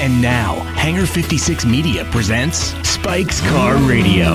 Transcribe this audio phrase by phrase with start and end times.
[0.00, 4.34] And now, Hangar 56 Media presents Spike's Car Radio,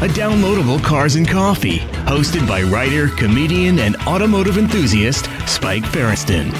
[0.00, 6.52] a downloadable cars and coffee, hosted by writer, comedian, and automotive enthusiast Spike Feresten.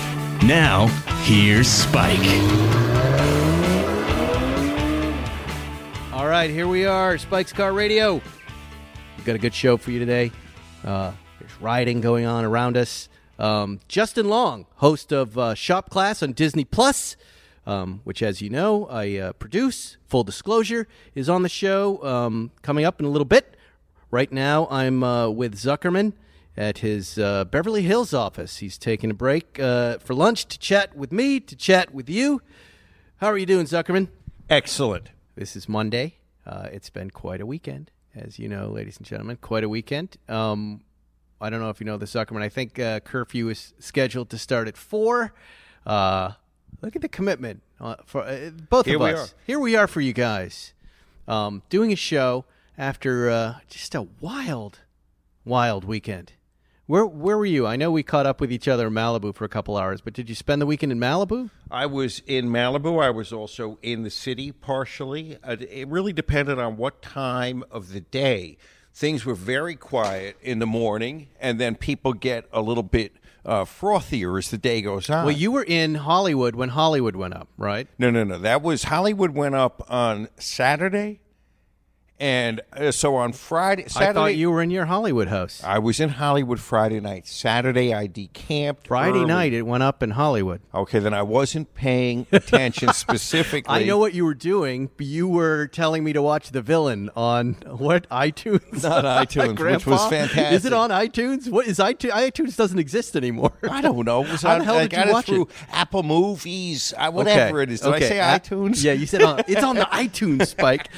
[0.45, 0.87] Now,
[1.25, 2.17] here's Spike.
[6.12, 8.23] All right, here we are, Spike's Car Radio.
[9.16, 10.30] We've got a good show for you today.
[10.84, 11.11] Uh,
[11.41, 13.09] there's riding going on around us.
[13.36, 17.16] Um, Justin Long, host of uh, Shop Class on Disney Plus,
[17.66, 19.96] um, which, as you know, I uh, produce.
[20.06, 23.56] Full disclosure is on the show um, coming up in a little bit.
[24.10, 26.12] Right now, I'm uh, with Zuckerman
[26.56, 28.58] at his uh, Beverly Hills office.
[28.58, 32.41] He's taking a break uh, for lunch to chat with me, to chat with you.
[33.16, 34.08] How are you doing, Zuckerman?
[34.48, 35.10] Excellent.
[35.34, 36.19] This is Monday.
[36.46, 39.38] Uh, it's been quite a weekend, as you know, ladies and gentlemen.
[39.41, 40.16] Quite a weekend.
[40.28, 40.83] Um,
[41.41, 42.42] I don't know if you know the Zuckerman.
[42.42, 45.34] I think uh, curfew is scheduled to start at four.
[45.84, 46.33] Uh,
[46.83, 49.33] look at the commitment uh, for uh, both Here of us.
[49.33, 49.37] are.
[49.46, 50.73] Here we are for you guys,
[51.28, 52.44] um, doing a show
[52.78, 54.80] after uh, just a wild,
[55.45, 56.33] wild weekend.
[56.86, 57.67] Where where were you?
[57.67, 60.12] I know we caught up with each other in Malibu for a couple hours, but
[60.12, 61.48] did you spend the weekend in Malibu?
[61.70, 63.02] I was in Malibu.
[63.02, 65.39] I was also in the city partially.
[65.42, 68.58] Uh, It really depended on what time of the day.
[68.92, 73.64] Things were very quiet in the morning, and then people get a little bit uh,
[73.64, 75.25] frothier as the day goes on.
[75.27, 77.89] Well, you were in Hollywood when Hollywood went up, right?
[77.98, 78.39] no, no, no.
[78.39, 81.20] That was Hollywood went up on Saturday,
[82.25, 83.86] and uh, so on Friday.
[83.86, 85.62] Saturday, I thought you were in your Hollywood house.
[85.62, 87.27] I was in Hollywood Friday night.
[87.27, 88.89] Saturday, I decamped.
[88.89, 89.27] Friday early.
[89.27, 90.62] night it went up in Hollywood.
[90.75, 93.75] Okay, then I wasn't paying attention specifically.
[93.75, 94.89] I know what you were doing.
[94.97, 98.91] but You were telling me to watch The Villain on what iTunes?
[98.91, 100.52] On iTunes, which was fantastic.
[100.52, 101.50] Is it on iTunes?
[101.50, 102.12] What is iTunes?
[102.12, 103.52] iTunes doesn't exist anymore.
[103.70, 104.25] I don't know.
[104.25, 105.48] It was How on, the hell I did you it watch through it?
[105.72, 107.80] Apple Movies, uh, whatever Okay, it is.
[107.83, 108.06] Did okay.
[108.06, 108.83] I say iTunes?
[108.83, 110.89] Yeah, you said on, it's on the iTunes spike.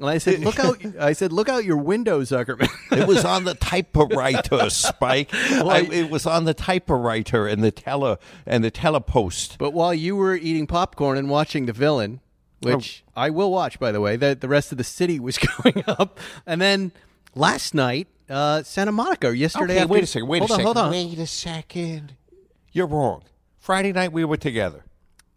[0.00, 0.84] And I said, look out!
[0.98, 2.68] I said, look out your window, Zuckerman.
[2.98, 5.32] it was on the typewriter, Spike.
[5.32, 9.56] I, it was on the typewriter and the tele and the telepost.
[9.58, 12.20] But while you were eating popcorn and watching The Villain,
[12.60, 13.12] which Oh.
[13.22, 16.18] I will watch, by the way, that the rest of the city was going up.
[16.44, 16.90] And then
[17.36, 20.28] last night, uh, Santa Monica, yesterday Okay, after- wait a second.
[20.28, 20.64] Wait hold a on, second.
[20.64, 20.90] Hold on.
[20.90, 22.16] Wait a second.
[22.72, 23.22] You're wrong.
[23.58, 24.84] Friday night we were together.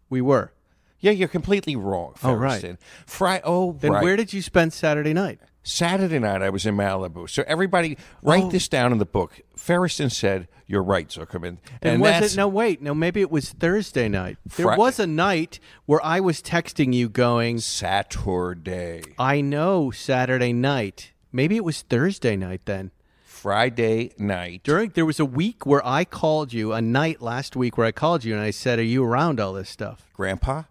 [0.09, 0.51] We were.
[0.99, 2.13] Yeah, you're completely wrong.
[2.23, 2.61] Oh, right.
[2.61, 2.77] Feresten.
[3.05, 4.03] Fri- oh, Then right.
[4.03, 5.39] where did you spend Saturday night?
[5.63, 7.29] Saturday night I was in Malibu.
[7.29, 8.49] So everybody, write Oh.
[8.49, 9.41] this down in the book.
[9.57, 12.37] Feresten said, "You're right, Zuckerman." And, and was it?
[12.37, 12.81] No, wait.
[12.81, 14.37] No, maybe it was Thursday night.
[14.55, 19.03] There was a night where I was texting you going, Saturday.
[19.19, 21.11] I know Saturday night.
[21.33, 22.91] Maybe it was Thursday night then.
[23.25, 24.61] Friday night.
[24.63, 27.91] During there was a week where I called you, a night last week where I
[27.91, 30.63] called you and I said, "Are you around all this stuff?" Grandpa,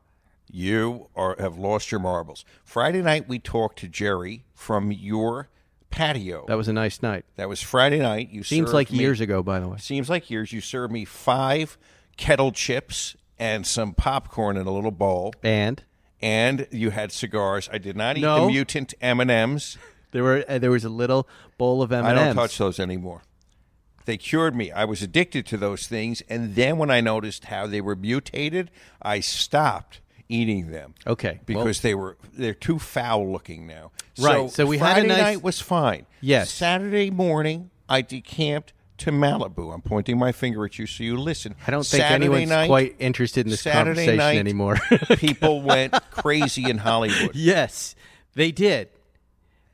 [0.50, 2.44] you are have lost your marbles.
[2.64, 5.48] Friday night we talked to Jerry from your
[5.90, 6.44] patio.
[6.48, 7.24] That was a nice night.
[7.36, 8.30] That was Friday night.
[8.30, 9.78] You Seems served like me- years ago, by the way.
[9.78, 10.52] Seems like years.
[10.52, 11.76] You served me five
[12.16, 15.82] kettle chips and some popcorn in a little bowl, And
[16.22, 17.68] and you had cigars.
[17.70, 18.46] I did not eat No.
[18.46, 19.76] the mutant M and M's.
[20.12, 21.28] there were uh, there was a little
[21.58, 22.22] bowl of M I and M's.
[22.22, 22.50] I don't M's.
[22.52, 23.22] touch those anymore.
[24.06, 24.70] They cured me.
[24.70, 28.70] I was addicted to those things, and then when I noticed how they were mutated,
[29.02, 30.94] I stopped eating them.
[31.06, 33.92] Okay, well- because they were they're too foul looking now.
[34.18, 36.06] Right, so we had a Friday nice- night was fine.
[36.20, 36.50] Yes.
[36.50, 39.74] Saturday morning I decamped to Malibu.
[39.74, 41.54] I'm pointing my finger at you so you listen.
[41.66, 44.76] I don't think Saturday anyone's night, quite interested in this Saturday conversation night, anymore.
[45.18, 47.34] people went crazy in Hollywood.
[47.34, 47.94] yes,
[48.34, 48.88] they did.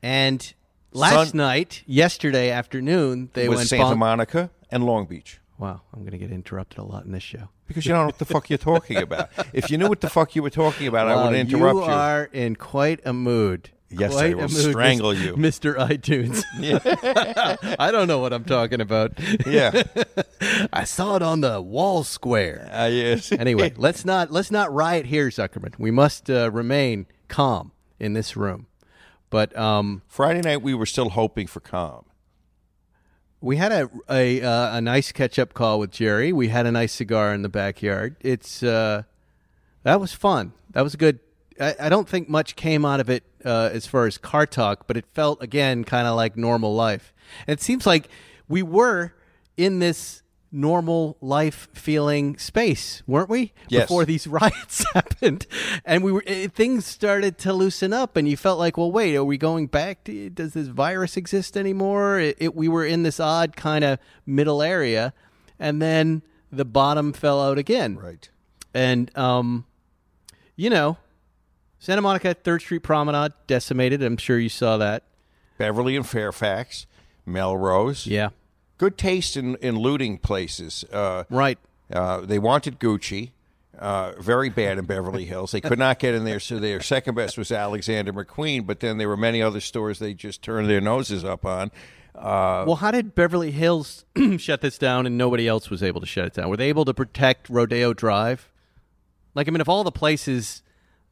[0.03, 0.53] And
[0.93, 5.39] last Sun- night, yesterday afternoon, they went Santa bonk- Monica and Long Beach.
[5.63, 7.49] Wow, I'm going to get interrupted a lot in this show.
[7.69, 9.31] Because you don't know what the fuck you're talking about.
[9.53, 11.85] If you knew what the fuck you were talking about, I would interrupt you.
[11.85, 13.71] You are in quite a mood.
[13.89, 15.37] Yes, quite I will mood, strangle you.
[15.37, 15.77] Mr.
[15.77, 16.43] iTunes.
[17.79, 19.13] I don't know what I'm talking about.
[19.47, 19.85] Yeah.
[20.73, 22.69] I saw it on the wall square.
[22.73, 23.31] Uh, yes.
[23.31, 25.79] Anyway, let's not let's not riot here, Zuckerman.
[25.79, 27.71] We must uh, remain calm
[28.01, 28.67] in this room.
[29.31, 32.07] But um, Friday night we were still hoping for calm.
[33.43, 36.33] We had a a, uh, a nice catch up call with Jerry.
[36.33, 38.17] We had a nice cigar in the backyard.
[38.21, 39.03] It's uh,
[39.83, 40.53] that was fun.
[40.71, 41.19] That was a good.
[41.61, 44.87] I, I don't think much came out of it uh, as far as car talk,
[44.87, 47.13] but it felt again kind of like normal life.
[47.47, 48.09] And it seems like
[48.49, 49.13] we were
[49.57, 50.22] in this
[50.53, 53.53] normal life feeling space, weren't we?
[53.69, 53.85] Yes.
[53.85, 55.47] Before these riots happened,
[55.85, 59.17] and we were eh, things started to loosen up, and you felt like, well, wait,
[59.17, 60.05] are we going back?
[60.05, 62.19] To, does this virus exist anymore?
[62.19, 65.15] It, it, we were in this odd kind of middle area,
[65.59, 66.23] and then
[66.53, 67.97] the bottom fell out again.
[67.97, 68.29] Right.
[68.75, 69.65] And um,
[70.55, 70.99] you know,
[71.79, 74.03] Santa Monica, Third Street Promenade, decimated.
[74.03, 75.05] I'm sure you saw that.
[75.59, 76.87] Beverly and Fairfax,
[77.27, 78.07] Melrose.
[78.07, 78.31] Yeah.
[78.83, 80.85] Good taste in, in looting places.
[80.93, 81.57] Uh, Right.
[81.93, 83.31] uh, they wanted Gucci.
[83.79, 85.53] Uh, very bad in Beverly Hills.
[85.53, 88.67] They could not get in there, so their second best was Alexander McQueen.
[88.67, 91.71] But then there were many other stores they just turned their noses up on.
[92.13, 94.05] Uh, Well, how did Beverly Hills
[94.39, 96.49] shut this down and nobody else was able to shut it down?
[96.49, 98.51] Were they able to protect Rodeo Drive?
[99.37, 100.61] Like, I mean, of all the places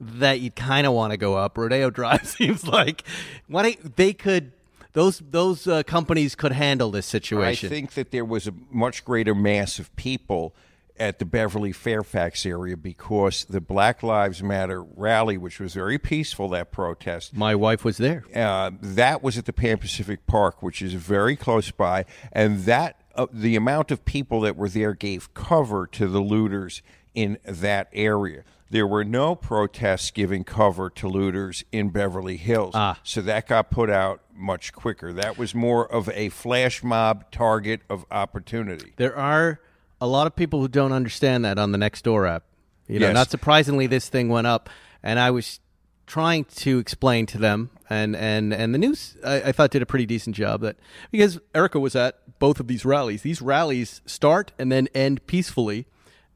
[0.00, 3.04] that you'd kind of want to go up, Rodeo Drive seems like
[3.46, 4.50] what they could.
[4.92, 7.68] Those those uh, companies could handle this situation.
[7.68, 10.54] I think that there was a much greater mass of people
[10.98, 16.50] at the Beverly Fairfax area because the Black Lives Matter rally, which was very peaceful,
[16.50, 18.24] that protest, My wife was there.
[18.34, 23.00] uh, that was at the Pan Pacific Park, which is very close by, and that
[23.14, 26.82] uh, the amount of people that were there gave cover to the looters
[27.14, 28.44] in that area.
[28.70, 33.00] There were no protests giving cover to looters in Beverly Hills, ah.
[33.02, 35.12] so that got put out much quicker.
[35.12, 38.92] That was more of a flash mob target of opportunity.
[38.96, 39.60] There are
[40.00, 42.44] a lot of people who don't understand that on the Nextdoor app.
[42.86, 43.14] You know, Yes.
[43.14, 44.70] not surprisingly, this thing went up,
[45.02, 45.60] and I was
[46.06, 49.86] trying to explain to them, and and and the news I, I thought did a
[49.86, 50.76] pretty decent job that
[51.10, 53.22] because Erica was at both of these rallies.
[53.22, 55.86] These rallies start and then end peacefully.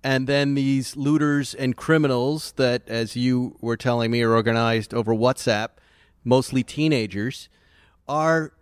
[0.05, 5.15] And then these looters and criminals that, as you were telling me, are organized over
[5.15, 5.71] WhatsApp,
[6.23, 7.49] mostly teenagers,
[8.07, 8.53] are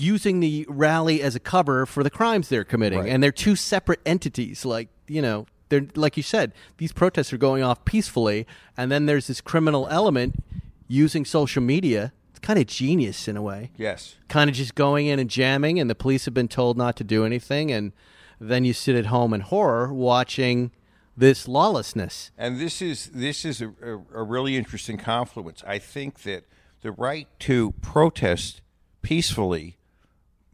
[0.00, 3.06] using the rally as a cover for the crimes they're committing.
[3.08, 4.64] And they're two separate entities.
[4.64, 8.46] Like you know they're like you said these protests are going off peacefully.
[8.76, 10.42] And then there's this criminal element
[10.86, 12.12] using social media.
[12.30, 13.72] It's kind of genius in a way.
[13.76, 14.16] Yes.
[14.28, 17.04] kind of just going in and jamming and the police have been told not to
[17.04, 17.70] do anything.
[17.70, 17.92] And
[18.40, 20.70] then you sit at home in horror watching
[21.18, 25.64] this lawlessness And this is this is a, a, a really interesting confluence.
[25.66, 26.44] I think that
[26.80, 28.60] the right to protest
[29.02, 29.76] peacefully,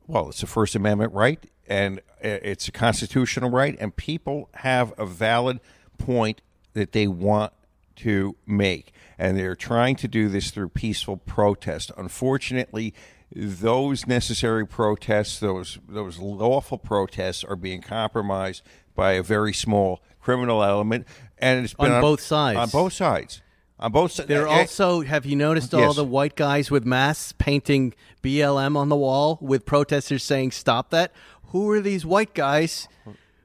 [0.06, 4.94] well, it's a First Amendment right, and uh, it's a constitutional right, and people have
[4.98, 5.60] a valid
[5.98, 6.40] point
[6.72, 7.52] that they want
[7.96, 11.92] to make, and they're trying to do this through peaceful protest.
[11.96, 12.94] Unfortunately,
[13.30, 18.62] those necessary protests, those those lawful protests, are being compromised
[18.94, 21.06] by a very small criminal element,
[21.38, 22.58] and it's been On both sides.
[22.58, 23.42] On both sides.
[23.78, 24.28] On both sides.
[24.28, 28.88] There are also, have you noticed all the white guys with masks painting BLM on
[28.88, 31.12] the wall with protesters saying "Stop that"?
[31.48, 32.88] Who are these white guys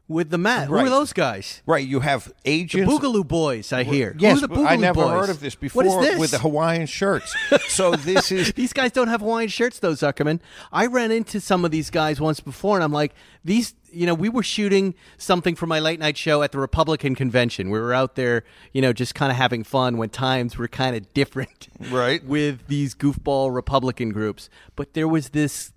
[0.08, 0.70] with the mask?
[0.70, 1.62] Who are those guys?
[1.66, 1.86] right.
[1.86, 2.92] You have agents.
[2.92, 4.16] Boogaloo boys, I hear.
[4.18, 5.10] Yes, Who's the but Boogaloo I never boys?
[5.22, 6.20] heard of this before What is this?
[6.20, 7.36] with the Hawaiian shirts.
[7.68, 10.40] so this is These guys don't have Hawaiian shirts, though, Zuckerman.
[10.72, 14.14] I ran into some of these guys once before, and I'm like, these, you know,
[14.14, 17.70] we were shooting something for my late night show at the Republican convention.
[17.70, 18.44] We were out there,
[18.74, 21.68] you know, just kind of having fun when times were kind of different.
[21.90, 22.24] Right.
[22.24, 24.50] With these goofball Republican groups.
[24.76, 25.72] But there was this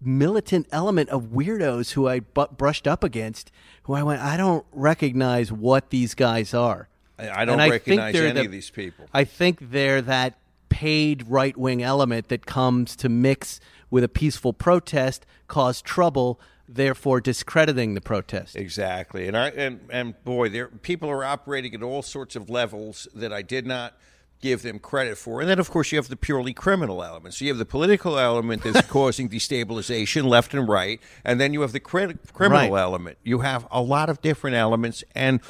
[0.00, 3.50] militant element of weirdos who I brushed up against,
[3.84, 6.88] who I went, I don't recognize what these guys are.
[7.18, 9.06] I don't I recognize any the- of these people.
[9.14, 10.38] I think they're that
[10.68, 13.60] paid right wing element that comes to mix
[13.90, 18.56] with a peaceful protest, cause trouble, therefore discrediting the protest.
[18.56, 23.08] Exactly, and I and and boy, there people are operating at all sorts of levels
[23.14, 23.94] that I did not
[24.42, 25.40] give them credit for.
[25.40, 27.32] And then, of course, you have the purely criminal element.
[27.34, 31.62] So you have the political element that's causing destabilization left and right, and then you
[31.62, 32.80] have the cri- criminal Right.
[32.82, 33.16] element.
[33.24, 35.40] You have a lot of different elements, and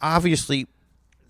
[0.00, 0.66] obviously.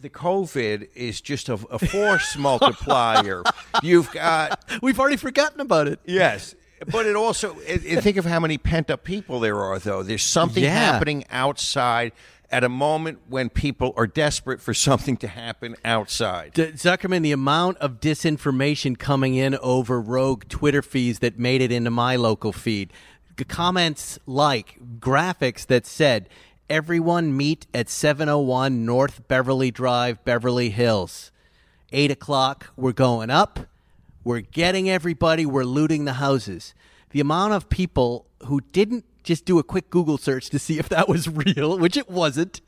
[0.01, 3.45] The COVID is just a, a force multiplier.
[3.85, 6.01] You've got We've already forgotten about it.
[6.05, 6.57] Yes.
[6.91, 10.03] But it also, think of how many pent up people there are, though.
[10.03, 10.71] There's something Yeah.
[10.75, 12.13] happening outside
[12.51, 16.53] at a moment when people are desperate for something to happen outside.
[16.53, 21.73] D- Zuckerman, the amount of disinformation coming in over rogue Twitter feeds that made it
[21.73, 22.93] into my local feed.
[23.39, 26.29] G- Comments like graphics that said,
[26.69, 31.31] everyone meet at 701 North Beverly Drive, Beverly Hills.
[31.91, 33.61] 8 o'clock, we're going up.
[34.25, 35.47] We're getting everybody.
[35.47, 36.75] We're looting the houses.
[37.11, 40.89] The amount of people who didn't just do a quick Google search to see if
[40.89, 42.61] that was real, which it wasn't,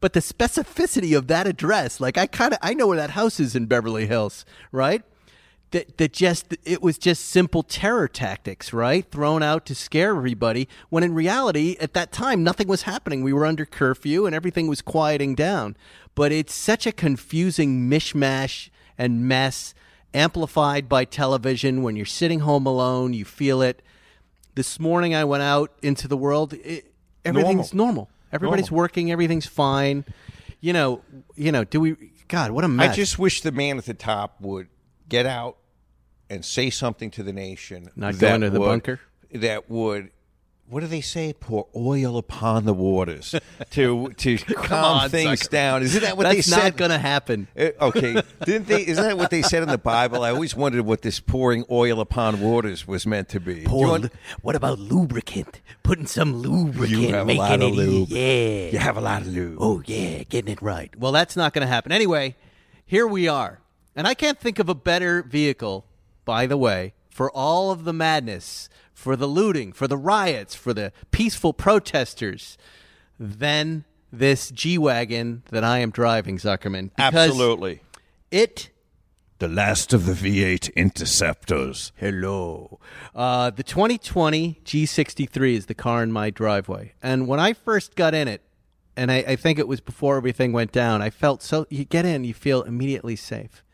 [0.00, 3.38] but the specificity of that address, like I kind of I know where that house
[3.38, 5.02] is in Beverly Hills, right?
[5.70, 9.08] That that just it was just simple terror tactics, right?
[9.10, 10.68] Thrown out to scare everybody.
[10.88, 13.22] When in reality, at that time, nothing was happening.
[13.22, 15.76] We were under curfew and everything was quieting down.
[16.14, 19.72] But it's such a confusing mishmash and mess
[20.14, 23.82] amplified by television when you're sitting home alone you feel it
[24.54, 26.92] this morning i went out into the world it,
[27.24, 28.82] everything's normal, everybody's Normal.
[28.82, 30.04] working everything's fine
[30.60, 31.02] you know
[31.34, 31.96] you know do we
[32.32, 32.92] God, what a mess!
[32.92, 34.68] I just wish the man at the top would
[35.06, 35.58] get out
[36.30, 37.90] and say something to the nation.
[37.94, 39.00] Not that go into the would- bunker?
[39.34, 40.10] That would.
[40.68, 41.34] What do they say?
[41.34, 43.34] Pour oil upon the waters
[43.72, 45.50] to to calm on, things sucker.
[45.52, 45.82] down.
[45.82, 46.76] Isn't that what That's they not said?
[46.78, 47.46] going to happen.
[47.58, 48.86] Uh, okay, didn't they?
[48.86, 50.22] Isn't that what they said in the Bible?
[50.24, 53.60] I always wondered what this pouring oil upon waters was meant to be.
[53.60, 55.60] You want- what about lubricant?
[55.82, 58.08] Putting some lubricant, You have a lot of it lube.
[58.08, 58.70] yeah.
[58.70, 59.58] you have a lot of lube.
[59.60, 60.90] Oh yeah, getting it right.
[60.98, 61.92] Well, that's not going to happen.
[61.92, 62.34] Anyway,
[62.86, 63.60] here we are.
[63.94, 65.84] And I can't think of a better vehicle,
[66.24, 68.70] by the way, for all of the madness,
[69.02, 72.56] for the looting, for the riots, for the peaceful protesters
[73.18, 76.92] than this G-Wagon that I am driving, Zuckerman.
[76.96, 77.82] Absolutely.
[78.30, 78.70] It
[79.40, 81.90] The last of the V8 interceptors.
[81.96, 82.78] Hello.
[83.12, 86.92] Uh, the 2020 G63 is the car in my driveway.
[87.02, 88.42] And when I first got in it,
[88.96, 91.66] and I, I think it was before everything went down, I felt so.
[91.70, 93.64] You get in, you feel immediately safe.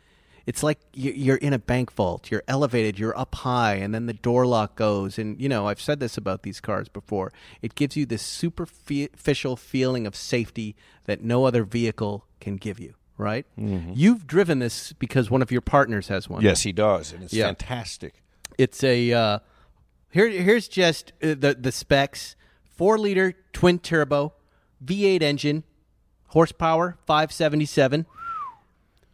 [0.49, 2.31] It's like you- you're in a bank vault.
[2.31, 5.19] You're elevated, you're up high, and then the door lock goes.
[5.19, 7.31] And, you know, I've said this about these cars before.
[7.61, 10.75] It gives you this superficial feeling of safety
[11.05, 13.45] that no other vehicle can give you, right?
[13.59, 16.43] You've driven this because one of your partners has one.
[16.43, 17.45] Yes, he does, and it's Yeah.
[17.47, 18.23] fantastic.
[18.57, 19.39] It's a uh,
[20.11, 20.31] here.
[20.31, 24.33] Here's just uh, the the specs: four liter twin turbo,
[24.83, 25.65] V8 engine,
[26.29, 27.31] horsepower five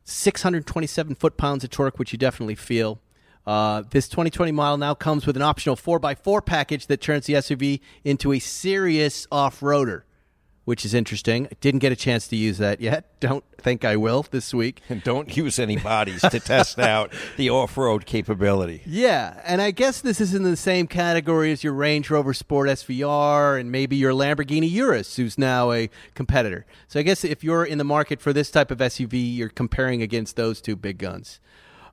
[0.05, 3.01] seventy seven, six hundred twenty seven foot pounds of torque, which you definitely feel.
[3.47, 7.81] Uh, this 2020 model now comes with an optional 4x4 package that turns the SUV
[8.03, 10.03] into a serious off roader,
[10.65, 11.47] which is interesting.
[11.47, 13.05] I didn't get a chance to use that yet.
[13.21, 14.83] Don't think I will this week.
[14.91, 18.83] And don't use any bodies to test out the off-road capability.
[18.85, 22.69] Yeah, and I guess this is in the same category as your Range Rover Sport
[22.69, 26.67] SVR and maybe your Lamborghini Urus, who's now a competitor.
[26.87, 30.03] So I guess if you're in the market for this type of SUV, you're comparing
[30.03, 31.41] against those two big guns.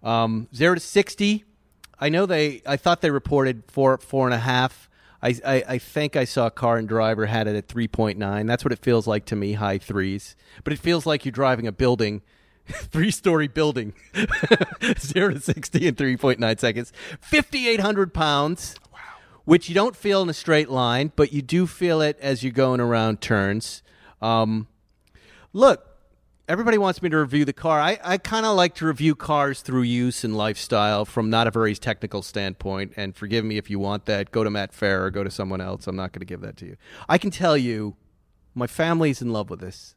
[0.03, 1.45] Um, zero to sixty,
[2.01, 2.61] I know they.
[2.65, 4.89] I thought they reported four four and a half.
[5.21, 8.47] I, I, I think I saw Car and Driver had it at 3.9.
[8.47, 10.35] That's what it feels like to me, high threes.
[10.63, 12.21] But it feels like you're driving a building,
[12.67, 13.93] three story building,
[14.99, 16.91] zero to 60 in 3.9 seconds.
[17.19, 18.99] 5,800 pounds, wow.
[19.45, 22.51] which you don't feel in a straight line, but you do feel it as you're
[22.51, 23.83] going around turns.
[24.21, 24.67] Um,
[25.53, 25.90] look,
[26.51, 27.79] everybody wants me to review the car.
[27.79, 31.51] I, I kind of like to review cars through use and lifestyle from not a
[31.51, 32.91] very technical standpoint.
[32.97, 34.31] And forgive me if you want that.
[34.31, 35.87] Go to Matt Farah or go to someone else.
[35.87, 36.75] I'm not going to give that to you.
[37.07, 37.95] I can tell you,
[38.53, 39.95] my family's in love with this.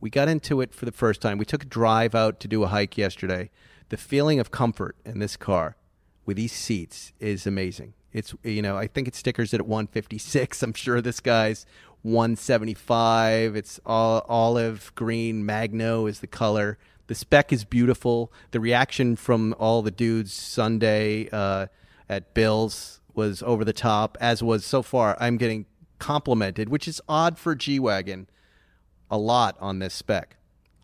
[0.00, 1.36] We got into it for the first time.
[1.36, 3.50] We took a drive out to do a hike yesterday.
[3.88, 5.76] The feeling of comfort in this car
[6.24, 7.94] with these seats is amazing.
[8.12, 10.62] It's you know I think it stickers it at 156.
[10.62, 11.66] I'm sure this guy's
[12.04, 13.56] 175.
[13.56, 15.44] It's all olive green.
[15.46, 16.78] Magno is the color.
[17.06, 18.32] The spec is beautiful.
[18.50, 21.66] The reaction from all the dudes Sunday uh,
[22.08, 24.18] at Bill's was over the top.
[24.20, 25.16] As was so far.
[25.18, 25.64] I'm getting
[25.98, 28.28] complimented, which is odd for G wagon
[29.10, 30.36] a lot on this spec.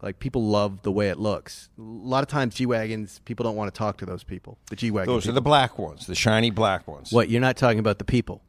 [0.02, 1.68] Like people love the way it looks.
[1.78, 4.56] A lot of times G wagons, people don't want to talk to those people.
[4.70, 5.12] The G wagon.
[5.12, 7.12] Those are the black ones, the shiny black ones.
[7.12, 8.42] What you're not talking about the people.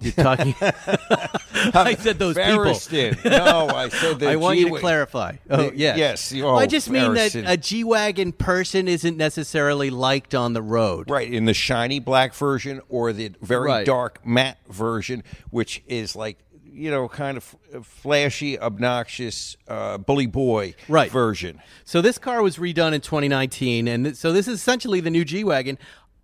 [0.00, 0.54] You're talking.
[0.60, 2.64] I said those people.
[2.64, 3.24] Barristan.
[3.24, 5.36] No, I said the I want you to clarify.
[5.48, 5.98] Oh, The- yes.
[5.98, 7.48] yes, you- I just mean that Barristan.
[7.48, 11.08] a G wagon person isn't necessarily liked on the road.
[11.10, 13.86] Right, in the shiny black version or the very Right.
[13.86, 16.38] dark matte version, which is like,
[16.70, 21.10] you know, kind of flashy, obnoxious, uh, bully boy Right.
[21.10, 21.60] version.
[21.84, 25.24] So this car was redone in 2019, and th- so this is essentially the new
[25.24, 25.78] G wagon.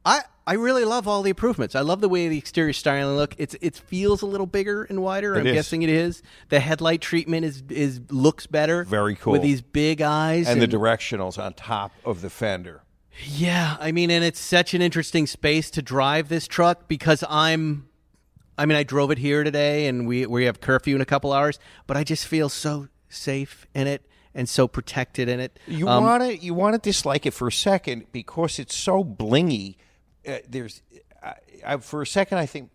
[0.05, 1.77] I I really love all the improvements.
[1.77, 3.37] I love the way the exterior styling look.
[3.39, 5.37] It's it feels a little bigger and wider.
[5.37, 5.53] I'm is.
[5.53, 6.25] guessing it is.
[6.49, 8.83] The headlight treatment is is looks better.
[8.83, 9.31] Very cool.
[9.31, 12.83] with these big eyes And the directionals on top of the fender.
[13.25, 17.87] Yeah, I mean, and it's such an interesting space to drive this truck because I'm.
[18.59, 21.33] I mean, I drove it here today, and we we have curfew in a couple
[21.33, 24.05] hours, but I just feel so safe in it
[24.35, 25.61] and so protected in it.
[25.69, 29.05] You Um, want to you want to dislike it for a second because it's so
[29.05, 29.77] blingy.
[30.27, 30.83] Uh, there's
[31.23, 31.35] I,
[31.67, 32.71] I, for a second I think,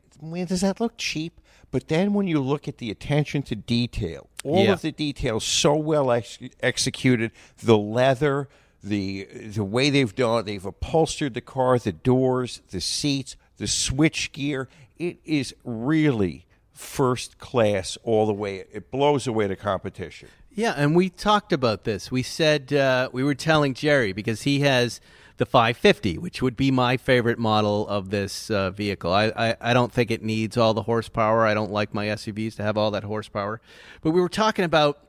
[0.47, 1.39] does that look cheap?
[1.71, 4.73] But then when you look at the attention to detail, all Yeah.
[4.73, 8.47] of the details so well ex- executed, the leather,
[8.83, 13.67] the the way they've done, it, they've upholstered the car, the doors, the seats, the
[13.67, 14.69] switch gear.
[14.97, 18.63] It is really first class all the way.
[18.71, 20.29] It blows away the competition.
[20.53, 22.09] Yeah, and we talked about this.
[22.11, 25.01] We said uh, we were telling Jerry because he has
[25.37, 29.11] the 550, which would be my favorite model of this uh, vehicle.
[29.11, 31.45] I, I, I don't think it needs all the horsepower.
[31.45, 33.61] I don't like my SUVs to have all that horsepower.
[34.01, 34.99] But we were talking about.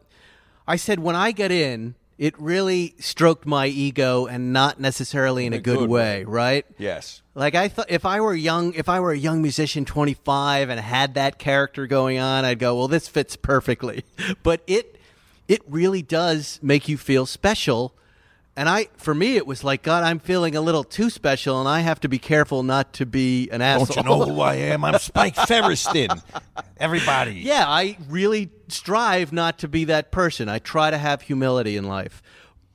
[0.69, 5.53] I said when I get in it really stroked my ego and not necessarily in
[5.53, 6.65] a, good, good way, right?
[6.79, 7.23] Yes.
[7.35, 10.71] Like I thought, if I were young, if I were a young musician, twenty five,
[10.71, 14.05] and had that character going on, I'd go, "Well, this fits perfectly."
[14.43, 14.99] But it,
[15.49, 17.95] it really does make you feel special.
[18.59, 21.69] And I, for me, it was like, God, I'm feeling a little too special, and
[21.69, 23.87] I have to be careful not to be an asshole.
[23.87, 24.83] Don't you know who I am?
[24.83, 26.23] I'm Spike Feresten.
[26.79, 27.35] Everybody.
[27.35, 30.49] yeah, I really strive not to be that person.
[30.49, 32.23] I try to have humility in life,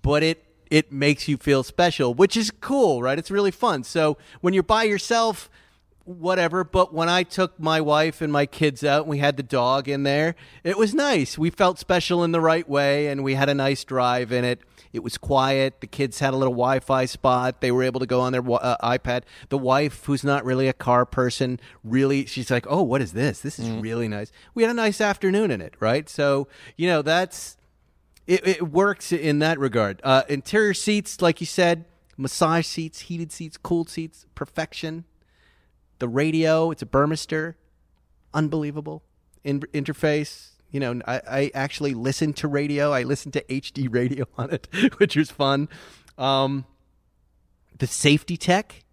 [0.03, 3.19] but it it makes you feel special, which is cool, right?
[3.19, 3.83] It's really fun.
[3.83, 5.49] So when you're by yourself,
[6.05, 6.63] whatever.
[6.63, 9.87] But when I took my wife and my kids out, and we had the dog
[9.87, 10.35] in there.
[10.63, 11.37] It was nice.
[11.37, 14.61] We felt special in the right way, and we had a nice drive in it.
[14.93, 15.79] It was quiet.
[15.79, 17.61] The kids had a little Wi-Fi spot.
[17.61, 19.23] They were able to go on their uh, iPad.
[19.49, 23.39] The wife, who's not really a car person, really, she's like, "Oh, what is this?
[23.39, 26.09] This is really nice." We had a nice afternoon in it, right?
[26.09, 27.55] So you know that's
[28.27, 30.01] it, it works in that regard.
[30.03, 31.85] Uh, interior seats, like you said,
[32.17, 35.05] massage seats, heated seats, cooled seats, perfection.
[36.01, 37.53] The radio, it's a Burmester,
[38.33, 39.03] unbelievable
[39.43, 40.53] in- interface.
[40.71, 42.91] You know, I, I actually listened to radio.
[42.91, 44.67] I listened to HD radio on it,
[44.97, 45.69] which was fun.
[46.17, 46.65] Um,
[47.77, 48.83] the safety tech,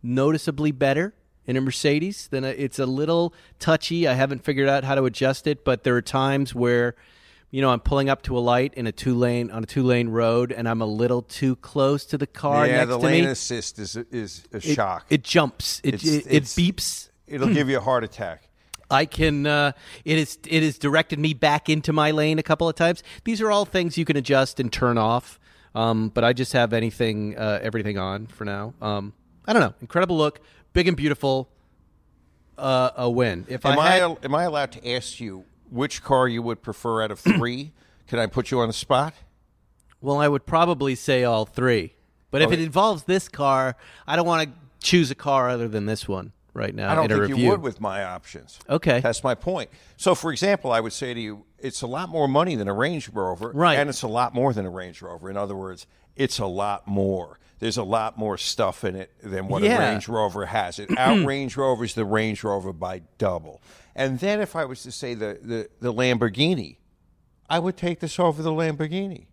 [0.00, 1.12] noticeably better
[1.44, 4.06] in a Mercedes than a, it's a little touchy.
[4.06, 6.94] I haven't figured out how to adjust it, but there are times where
[7.50, 9.82] you know, I'm pulling up to a light in a two lane on a two
[9.82, 13.04] lane road, and I'm a little too close to the car yeah, next the to
[13.04, 13.30] lane me.
[13.30, 15.06] assist is is a it, shock.
[15.10, 15.80] It jumps.
[15.84, 17.08] It It's- it, it beeps.
[17.26, 18.48] It'll give you a heart attack.
[18.90, 19.46] I can.
[19.46, 19.72] Uh,
[20.04, 20.38] it is.
[20.46, 23.02] It has directed me back into my lane a couple of times.
[23.24, 25.38] These are all things you can adjust and turn off.
[25.74, 28.72] Um, but I just have anything, uh, everything on for now.
[28.80, 29.12] Um,
[29.46, 29.74] I don't know.
[29.82, 30.40] Incredible look,
[30.72, 31.50] big and beautiful.
[32.56, 33.46] Uh, a win.
[33.48, 36.62] If Am I I, had, am I allowed to ask you which car you would
[36.62, 37.72] prefer out of three?
[38.06, 39.14] Can I put you on the spot?
[40.00, 41.94] Well, I would probably say all three.
[42.30, 42.60] But if Okay.
[42.60, 44.54] it involves this car, I don't want to
[44.86, 47.36] choose a car other than this one right now I don't think review.
[47.36, 48.58] you would with my options.
[48.68, 49.00] Okay.
[49.00, 49.70] That's my point.
[49.96, 52.72] So, for example, I would say to you, it's a lot more money than a
[52.74, 53.78] Range Rover, Right.
[53.78, 55.30] And it's a lot more than a Range Rover.
[55.30, 57.38] In other words, it's a lot more.
[57.60, 59.76] There's a lot more stuff in it than what Yeah.
[59.76, 60.78] a Range Rover has.
[60.78, 63.60] It out Range Rovers the Range Rover by double.
[63.98, 66.76] And then, if I was to say the, the, the Lamborghini,
[67.50, 69.26] I would take this over the Lamborghini.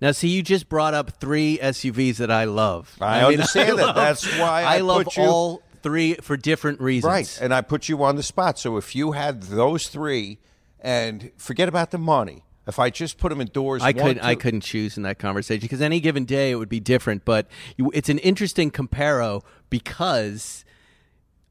[0.00, 2.96] Now, see, you just brought up three SUVs that I love.
[3.02, 3.94] I understand that.
[3.94, 7.10] That's why I love put you- all three for different reasons.
[7.10, 7.38] Right.
[7.42, 8.58] And I put you on the spot.
[8.58, 10.38] So if you had those three,
[10.80, 14.24] and forget about the money, if I just put them indoors, I one, couldn't.
[14.24, 17.26] I couldn't choose in that conversation because any given day it would be different.
[17.26, 20.64] But you, it's an interesting comparo because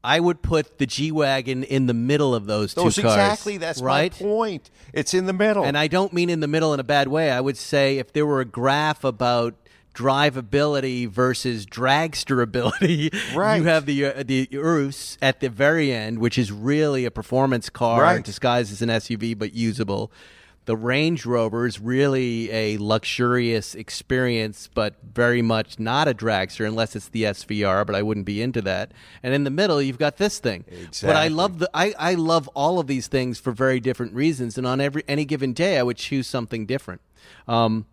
[0.06, 3.14] I would put the G wagon in the middle of those two Those cars.
[3.14, 3.56] exactly.
[3.58, 4.12] That's right.
[4.12, 4.70] my point.
[4.92, 5.64] It's in the middle.
[5.64, 7.30] And I don't mean in the middle in a bad way.
[7.30, 9.54] I would say if there were a graph about
[9.94, 13.56] drivability versus dragster ability, Right.
[13.56, 17.68] you have the uh, the Urus at the very end, which is really a performance
[17.68, 18.24] car Right.
[18.24, 20.10] disguised as an SUV but usable.
[20.66, 26.96] The Range Rover is really a luxurious experience, but very much not a dragster unless
[26.96, 27.86] it's the SVR.
[27.86, 28.90] But I wouldn't be into that.
[29.22, 30.64] And in the middle, you've got this thing.
[31.02, 34.58] But I love the I, I love all of these things for very different reasons,
[34.58, 37.00] and on every any given day, I would choose something different.
[37.46, 37.86] Um,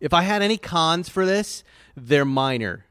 [0.00, 1.62] if I had any cons for this,
[1.96, 2.84] they're minor,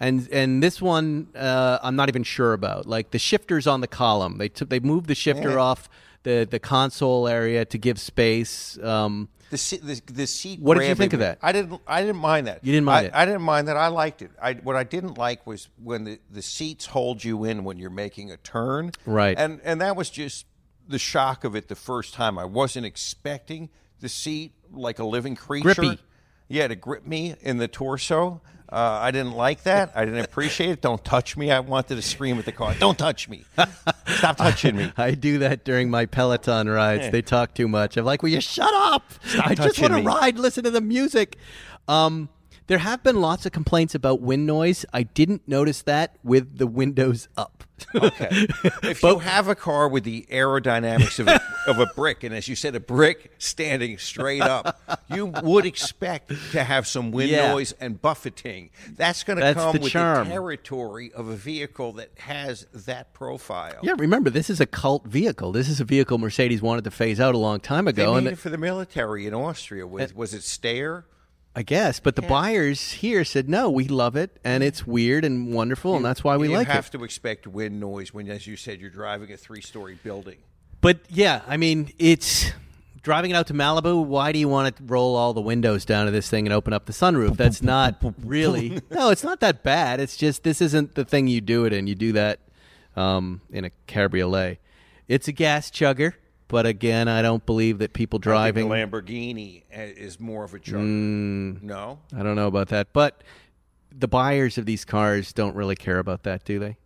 [0.00, 2.86] and and this one uh, I'm not even sure about.
[2.86, 5.58] Like the shifters on the column, they took they moved the shifter Yeah.
[5.58, 5.88] off
[6.24, 8.76] the the console area to give space.
[8.82, 10.60] Um, the seat, the, the seat.
[10.60, 11.38] What did you think of that?
[11.40, 11.80] I didn't.
[11.86, 12.64] I didn't mind that.
[12.64, 13.14] You didn't mind I, it?
[13.14, 13.76] I didn't mind that.
[13.76, 14.32] I liked it.
[14.42, 17.90] I, what I didn't like was when the, the seats hold you in when you're
[17.90, 18.90] making a turn.
[19.06, 19.38] Right.
[19.38, 20.46] And and that was just
[20.88, 22.38] the shock of it the first time.
[22.38, 25.74] I wasn't expecting the seat like a living creature.
[25.74, 26.00] Grippy.
[26.54, 28.40] Yeah, to grip me in the torso.
[28.70, 29.90] Uh, I didn't like that.
[29.94, 30.80] I didn't appreciate it.
[30.80, 31.50] Don't touch me.
[31.50, 32.74] I wanted to scream at the car.
[32.78, 33.44] Don't touch me.
[34.06, 34.92] Stop touching me.
[34.96, 37.10] I do that during my Peloton rides.
[37.10, 37.96] They talk too much.
[37.96, 39.02] I'm like, will you shut up?
[39.42, 41.38] I just want to ride, listen to the music.
[41.88, 42.28] Um,
[42.66, 44.84] there have been lots of complaints about wind noise.
[44.92, 47.64] I didn't notice that with the windows up.
[47.94, 48.46] Okay.
[48.82, 52.46] If you have a car with the aerodynamics of a, of a brick, and as
[52.48, 54.78] you said, a brick standing straight up,
[55.12, 57.50] you would expect to have some wind Yeah.
[57.52, 58.70] noise and buffeting.
[58.96, 60.28] That's going to come the with charm.
[60.28, 63.78] the territory of a vehicle that has that profile.
[63.82, 65.50] yeah, remember, this is a cult vehicle.
[65.52, 68.06] This is a vehicle Mercedes wanted to phase out a long time ago.
[68.06, 69.86] They made and it for the military in Austria.
[69.86, 71.04] Was, was it Steyr?
[71.56, 75.54] I guess, but the buyers here said, no, we love it, and it's weird and
[75.54, 76.70] wonderful, and that's why we you like it.
[76.70, 80.38] You have to expect wind noise when, as you said, you're driving a three-story building.
[80.80, 82.50] But yeah, I mean, it's
[83.04, 86.06] driving it out to Malibu, why do you want to roll all the windows down
[86.06, 87.36] to this thing and open up the sunroof?
[87.36, 88.80] That's not really.
[88.90, 90.00] No, it's not that bad.
[90.00, 91.86] It's just this isn't the thing you do it in.
[91.86, 92.40] You do that
[92.96, 94.58] um, in a cabriolet.
[95.08, 96.14] It's a gas chugger,
[96.48, 98.68] but again, I don't believe that people I think driving.
[98.68, 100.80] Lamborghini uh, is more of a chug.
[100.80, 101.62] Mm.
[101.62, 103.22] No, I don't know about that, but
[103.96, 106.76] the buyers of these cars don't really care about that, do they?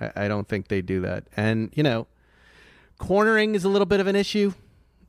[0.00, 1.24] I, I don't think they do that.
[1.36, 2.06] And you know,
[2.98, 4.52] cornering is a little bit of an issue.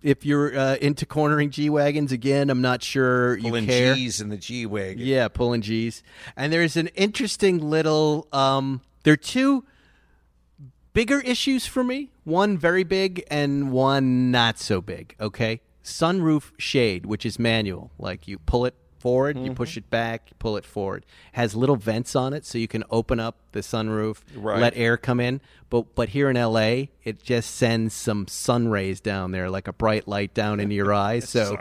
[0.02, 3.52] If you're uh, into cornering G wagons, again, I'm not sure you care.
[3.52, 3.96] pulling care.
[3.96, 5.06] G's in the G wagon.
[5.06, 6.04] Yeah, pulling G's.
[6.36, 8.28] And there's an interesting little.
[8.34, 9.64] Um, there are two
[10.94, 12.12] bigger issues for me.
[12.24, 15.16] One very big and one not so big.
[15.20, 17.92] Okay, sunroof shade, which is manual.
[17.98, 19.80] Like you pull it forward, you push mm-hmm.
[19.80, 21.06] it back, you pull it forward.
[21.34, 24.62] Has little vents on it, so you can open up the sunroof, Right.
[24.62, 25.42] let air come in.
[25.70, 29.74] But but here in L.A., it just sends some sun rays down there, like a
[29.74, 31.28] bright light down into your eyes.
[31.28, 31.58] So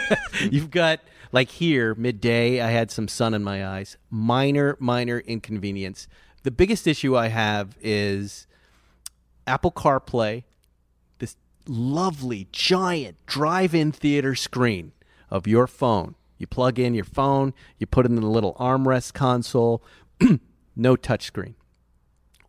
[0.50, 2.62] You've got like here midday.
[2.62, 3.98] I had some sun in my eyes.
[4.10, 6.08] Minor, minor inconvenience.
[6.44, 8.46] The biggest issue I have is
[9.48, 10.44] Apple CarPlay.
[11.18, 14.92] This lovely giant drive-in theater screen
[15.30, 16.14] of your phone.
[16.36, 17.52] You plug in your phone.
[17.78, 19.82] You put it in the little armrest console.
[20.76, 21.54] no touchscreen.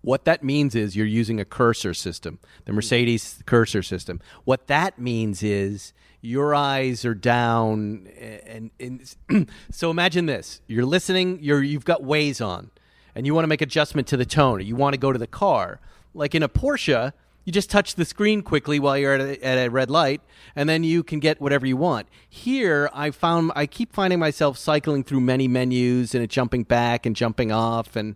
[0.02, 4.22] What that means is you're using a cursor system, the Mercedes cursor system.
[4.46, 11.40] What that means is your eyes are down, and, and so imagine this: you're listening,
[11.42, 12.72] you're you've got Waze on,
[13.14, 15.20] and you want to make adjustment to the tone, or you want to go to
[15.20, 15.82] the car.
[16.14, 17.14] Like in a Porsche,
[17.46, 20.22] you just touch the screen quickly while you're at a, at a red light,
[20.56, 22.08] and then you can get whatever you want.
[22.30, 27.16] Here, I found I keep finding myself cycling through many menus and jumping back and
[27.16, 28.16] jumping off and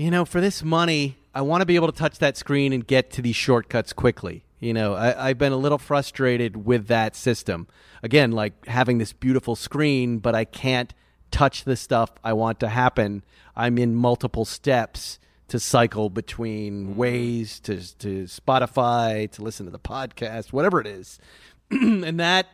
[0.00, 2.86] you know, for this money, I want to be able to touch that screen and
[2.86, 4.44] get to these shortcuts quickly.
[4.58, 7.66] You know, I, I've been a little frustrated with that system.
[8.02, 10.94] Again, like having this beautiful screen, but I can't
[11.30, 13.24] touch the stuff I want to happen.
[13.54, 15.18] I'm in multiple steps
[15.50, 21.18] to cycle between Waze to to Spotify to listen to the podcast, whatever it is,
[21.70, 22.46] and that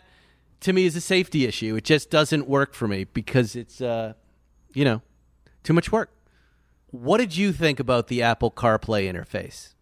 [0.61, 1.77] to me is a safety issue.
[1.77, 4.15] It just doesn't work for me because it's uh,
[4.75, 5.03] you know,
[5.63, 6.11] too much work.
[6.91, 9.75] What did you think about the Apple CarPlay interface?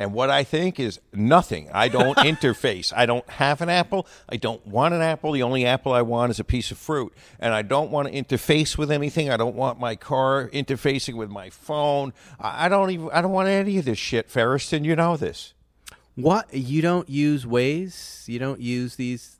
[0.00, 1.68] And what I think is nothing.
[1.74, 2.90] I don't interface.
[2.96, 4.06] I don't have an apple.
[4.30, 5.32] I don't want an apple.
[5.32, 7.12] The only apple I want is a piece of fruit.
[7.38, 9.28] And I don't want to interface with anything.
[9.28, 12.14] I don't want my car interfacing with my phone.
[12.40, 14.86] I don't even I don't want any of this shit, Feresten.
[14.86, 15.52] You know this.
[16.14, 18.26] What you don't use Waze?
[18.26, 19.38] You don't use these?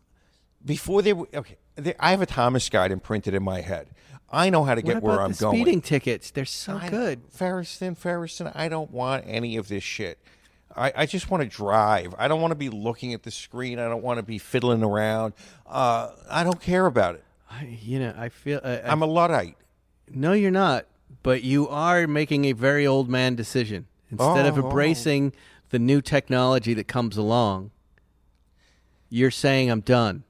[0.63, 3.89] Before they were okay, they, I have a Thomas guide imprinted in my head.
[4.31, 5.57] I know how to get where I'm going.
[5.57, 6.31] speeding tickets?
[6.31, 7.31] They're so I- good.
[7.31, 10.19] Feresten, Feresten, I don't want any of this shit.
[10.77, 12.15] I, I just want to drive.
[12.19, 13.79] I don't want to be looking at the screen.
[13.79, 15.35] I don't want to be fiddling around.
[15.67, 17.25] Uh, I don't care about it.
[17.51, 18.61] I, you know, I feel.
[18.63, 19.57] I, I, I'm a Luddite.
[20.09, 20.87] no, you're not.
[21.23, 23.87] But you are making a very old man decision.
[24.11, 24.65] Instead of Oh, oh.
[24.67, 25.33] embracing
[25.71, 27.73] the new technology that comes along,
[29.09, 30.23] you're saying I'm done.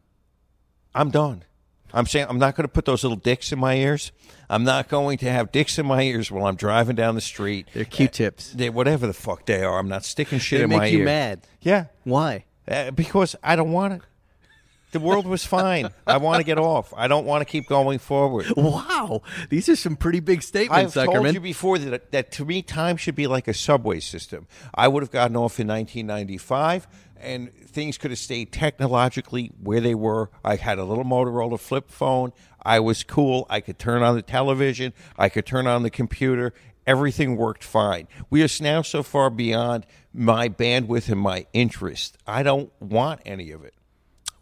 [0.94, 1.44] I'm done.
[1.92, 4.12] I'm saying I'm not going to put those little dicks in my ears.
[4.48, 7.68] I'm not going to have dicks in my ears while I'm driving down the street.
[7.72, 8.52] They're Q-tips.
[8.52, 9.78] They, whatever the fuck they are.
[9.78, 10.80] I'm not sticking shit They in my ear.
[10.80, 11.46] They make you mad.
[11.60, 12.44] Yeah, Why?
[12.68, 14.02] uh, because I don't want it.
[14.92, 15.90] The world was fine.
[16.04, 16.92] I want to get off.
[16.96, 18.46] I don't want to keep going forward.
[18.56, 20.76] Wow, these are some pretty big statements.
[20.84, 21.34] I've statements, told Zuckerman.
[21.34, 24.46] you before that, that to me, time should be like a subway system.
[24.74, 26.86] I would have gotten off in 1995,
[27.22, 30.30] and things could have stayed technologically where they were.
[30.44, 32.32] I had a little Motorola flip phone.
[32.62, 33.46] I was cool.
[33.48, 34.92] I could turn on the television.
[35.16, 36.52] I could turn on the computer.
[36.86, 38.08] Everything worked fine.
[38.30, 42.18] We are now so far beyond my bandwidth and my interest.
[42.26, 43.74] I don't want any of it.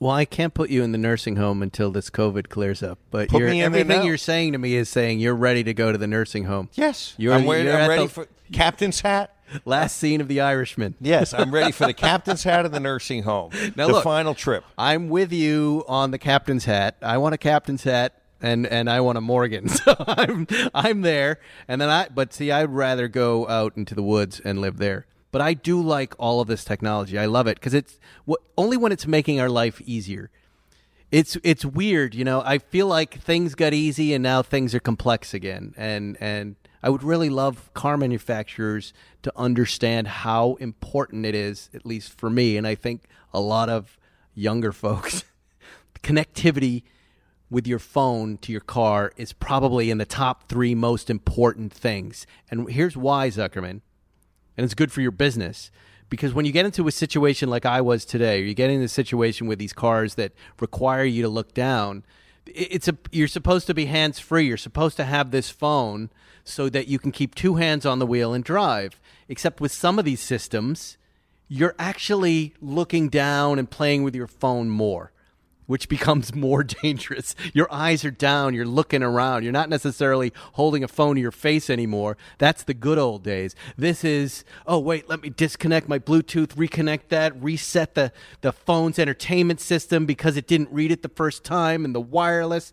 [0.01, 3.01] Well, I can't put you in the nursing home until this COVID clears up.
[3.11, 5.75] But Put you're, me in everything you're saying to me is saying you're ready to
[5.75, 6.71] go to the nursing home.
[6.75, 9.35] Yes, You're- I'm, ready- you're I'm ready the- for captain's hat.
[9.65, 10.95] Last scene of The Irishman.
[11.01, 13.51] Yes, I'm ready for the captain's hat of the nursing home.
[13.77, 14.05] Now the look.
[14.05, 14.65] final trip.
[14.77, 16.97] I'm with you on the captain's hat.
[17.03, 19.69] I want a captain's hat and and I want a Morgan.
[19.79, 21.39] So I'm I'm there.
[21.67, 25.07] And then I but see I'd rather go out into the woods and live there.
[25.31, 27.19] But I do like all of this technology.
[27.19, 30.31] I love it cuz it's what only when it's making our life easier.
[31.11, 32.43] It's it's weird, you know.
[32.45, 35.75] I feel like things got easy and now things are complex again.
[35.77, 41.85] And and I would really love car manufacturers to understand how important it is, at
[41.85, 43.99] least for me, and I think a lot of
[44.35, 45.25] younger folks.
[46.03, 46.85] Connectivity
[47.51, 52.27] with your phone to your car is probably in the top three most important things.
[52.51, 53.81] And here's why, Zuckerman,
[54.57, 55.71] and it's good for your business
[56.11, 58.85] Because when you get into a situation like I was today, or you get into
[58.85, 62.05] a situation with these cars that require you to look down,
[62.55, 64.47] it's a you're supposed to be hands free.
[64.47, 66.11] You're supposed to have this phone
[66.45, 69.01] so that you can keep two hands on the wheel and drive.
[69.29, 70.97] Except with some of these systems,
[71.49, 75.13] you're actually looking down and playing with your phone more,
[75.69, 77.37] which becomes more dangerous.
[77.53, 79.45] Your eyes are down, you're looking around.
[79.45, 82.17] You're not necessarily holding a phone to your face anymore.
[82.39, 83.55] That's the good old days.
[83.77, 88.99] This is, oh, wait, let me disconnect my Bluetooth, reconnect that, reset the, the phone's
[88.99, 92.73] entertainment system because it didn't read it the first time, and the wireless.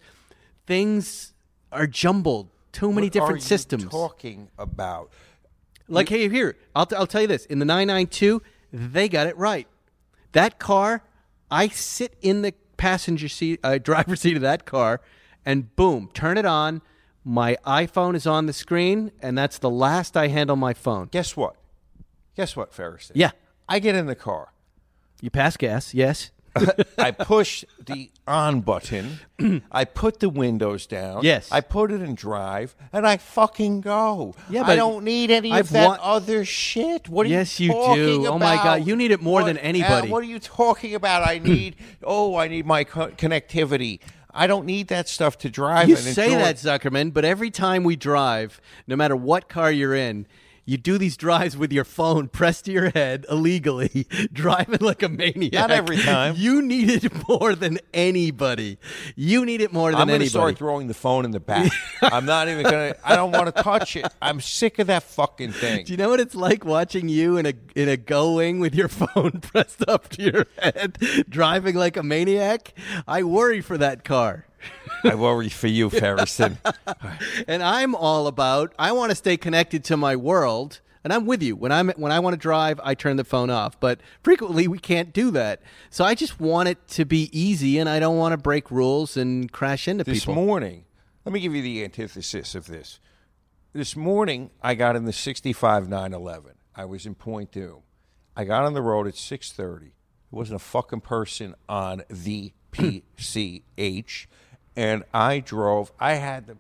[0.66, 1.34] Things
[1.72, 2.50] are jumbled.
[2.72, 3.86] Too many What different are you systems.
[3.86, 5.12] talking about?
[5.88, 7.46] Like, hey, here, I'll, I'll tell you this.
[7.46, 9.68] In the 992, they got it right.
[10.32, 11.04] That car,
[11.52, 15.02] I sit in the passenger seat, uh, driver's seat of that car,
[15.46, 16.82] and boom, turn it on.
[17.24, 21.08] My iPhone is on the screen, and that's the last I handle my phone.
[21.12, 21.56] Guess what?
[22.36, 23.12] Guess what, Ferris?
[23.16, 23.32] Yeah.
[23.68, 24.54] I get in the car.
[25.22, 26.32] You pass gas, yes.
[26.98, 29.20] I push the on button.
[29.72, 31.24] I put the windows down.
[31.24, 31.52] Yes.
[31.52, 34.34] I put it in drive, and I fucking go.
[34.50, 37.10] Yeah, but I don't need any I've of that wa- other shit.
[37.10, 38.28] What are Yes, you you talking do.
[38.28, 38.88] Oh, my God, about?
[38.88, 40.10] you need it more What- than anybody.
[40.10, 41.28] what are you talking about?
[41.28, 41.76] I need.
[42.04, 44.00] oh, I need my co- connectivity.
[44.38, 45.88] I don't need that stuff to drive.
[45.88, 46.40] You and say enjoy.
[46.40, 50.28] that, Zuckerman, but every time we drive, no matter what car you're in,
[50.66, 55.10] you do these drives with your phone pressed to your head illegally, driving like a
[55.10, 55.54] maniac.
[55.54, 56.34] Not every time.
[56.38, 58.80] You need it more than anybody.
[59.16, 60.12] You need it more than anybody.
[60.12, 60.30] I'm anybody.
[60.30, 61.72] start throwing the phone in the back.
[62.02, 63.08] I'm not even going to.
[63.08, 64.08] I don't want to touch it.
[64.22, 65.86] I'm sick of that fucking thing.
[65.86, 68.88] do you know what it's like watching you in a in a going with your
[68.90, 70.98] phone pressed up to your head,
[71.30, 72.74] driving like a maniac?
[73.08, 74.48] I worry for that car.
[75.04, 76.58] I worry for you, Feresten.
[77.48, 81.44] and I'm all about I want to stay connected to my world and I'm with
[81.44, 84.68] you when I'm when I want to drive I turn the phone off but frequently
[84.68, 88.18] we can't do that so I just want it to be easy and I don't
[88.18, 90.86] want to break rules and crash into this people This morning,
[91.24, 93.00] let me give you the antithesis of this.
[93.74, 96.54] This morning, I got in the 65 911.
[96.76, 97.82] I was in Point Dume.
[98.36, 99.80] I got on the road at 6:30.
[99.80, 99.92] There
[100.32, 104.28] wasn't a fucking person on the PCH,
[104.76, 105.92] and I drove.
[106.00, 106.58] I had the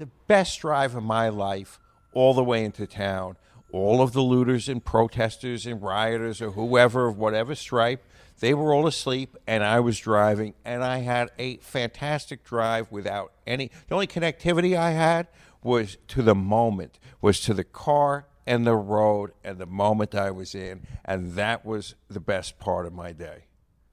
[0.00, 1.78] the best drive of my life
[2.14, 3.36] all the way into town.
[3.70, 8.02] All of the looters and protesters and rioters or whoever of whatever stripe,
[8.40, 13.32] they were all asleep and I was driving and I had a fantastic drive without
[13.46, 15.28] any the only connectivity I had
[15.62, 20.30] was to the moment, was to the car and the road and the moment I
[20.30, 23.44] was in, and that was the best part of my day.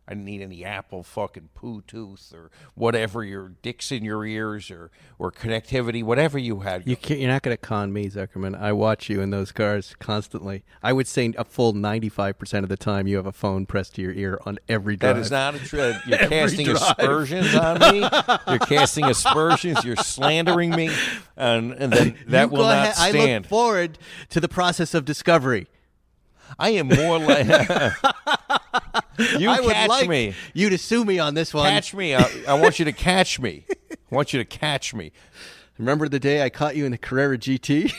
[0.08, 4.72] I didn't need any Apple fucking poo tooth or whatever your dicks in your ears
[4.72, 4.89] or
[5.20, 6.88] or connectivity, whatever you had.
[6.88, 9.96] you can't, you're not going to con me Zuckerman I watch you in those cars
[10.00, 13.96] constantly I would say a full 95% of the time you have a phone pressed
[13.96, 15.93] to your ear on every drive that is not a true.
[16.08, 18.08] You're casting aspersions on me.
[18.48, 19.84] You're casting aspersions.
[19.84, 20.89] You're slandering me,
[21.36, 22.96] and, and then that You will not ahead.
[22.98, 23.46] I stand.
[23.46, 23.98] look forward
[24.30, 25.67] to the process of discovery
[26.60, 27.48] I am more like
[29.39, 30.34] you I would catch like me.
[30.53, 32.15] you to sue me on this one Catch me.
[32.15, 33.65] I, I want you to catch me.
[33.91, 35.12] I want you to catch me.
[35.77, 37.93] Remember the day I caught you in the Carrera GT?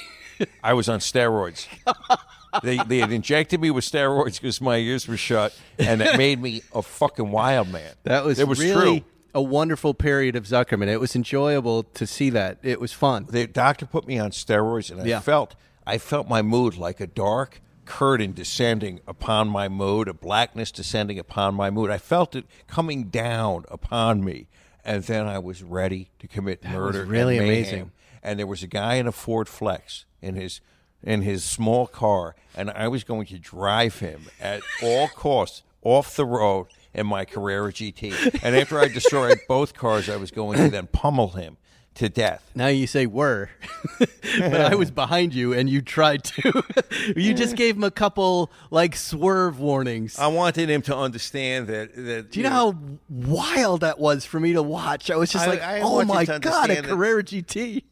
[0.62, 1.66] I was on steroids.
[2.62, 6.40] they they had injected me with steroids because my ears were shut, and it made
[6.40, 7.92] me a fucking wild man.
[8.04, 9.08] That was, it was really true.
[9.34, 10.88] a wonderful period of Zuckerman.
[10.88, 12.58] It was enjoyable to see that.
[12.62, 13.26] It was fun.
[13.28, 15.20] The doctor put me on steroids, and I Yeah.
[15.20, 15.54] felt
[15.86, 21.18] I felt my mood like a dark curtain descending upon my mood, a blackness descending
[21.18, 21.90] upon my mood.
[21.90, 24.46] I felt it coming down upon me,
[24.84, 27.02] and then I was ready to commit was murder.
[27.02, 27.48] and really mayhem.
[27.48, 27.92] amazing.
[28.22, 30.60] And there was a guy in a Ford Flex in his
[31.02, 36.14] in his small car, and I was going to drive him at all costs off
[36.14, 38.40] the road in my Carrera GT.
[38.42, 41.56] And after I destroyed both cars, I was going to then pummel him
[41.98, 42.48] to death.
[42.54, 43.50] Now you say were,
[43.98, 46.62] but I was behind you and you tried to.
[47.16, 50.18] you just gave him a couple like swerve warnings.
[50.18, 51.94] I wanted him to understand that.
[51.94, 55.10] that Do you know how wild that was for me to watch?
[55.10, 57.82] I was just I- like, I "Oh my god, a Carrera GT!"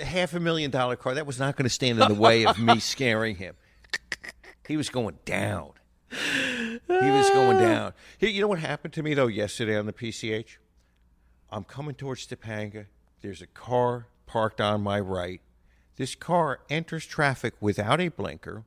[0.00, 2.46] a half a million dollar car that was not going to stand in the way
[2.46, 3.54] of me scaring him.
[4.66, 5.72] He was going down.
[6.10, 7.92] He was going down.
[8.20, 10.56] You know what happened to me though yesterday on the PCH?
[11.50, 12.86] I'm coming towards Topanga.
[13.20, 15.40] There's a car parked on my right.
[15.96, 18.64] This car enters traffic without a blinker,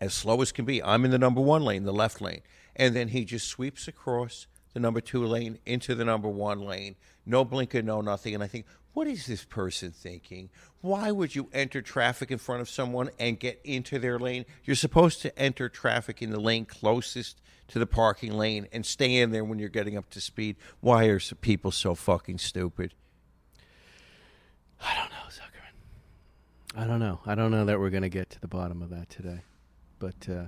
[0.00, 0.82] as slow as can be.
[0.82, 2.42] I'm in the number one lane, the left lane.
[2.76, 6.96] And then he just sweeps across the number two lane into the number one lane.
[7.24, 8.34] No blinker, no nothing.
[8.34, 10.50] And I think, what is this person thinking?
[10.80, 14.46] Why would you enter traffic in front of someone and get into their lane?
[14.64, 19.16] You're supposed to enter traffic in the lane closest to the parking lane and stay
[19.16, 20.56] in there when you're getting up to speed.
[20.80, 22.94] Why are people so fucking stupid?
[24.82, 26.82] I don't know, Zuckerman.
[26.82, 27.20] I don't know.
[27.26, 29.40] I don't know that we're going to get to the bottom of that today.
[29.98, 30.44] But, uh,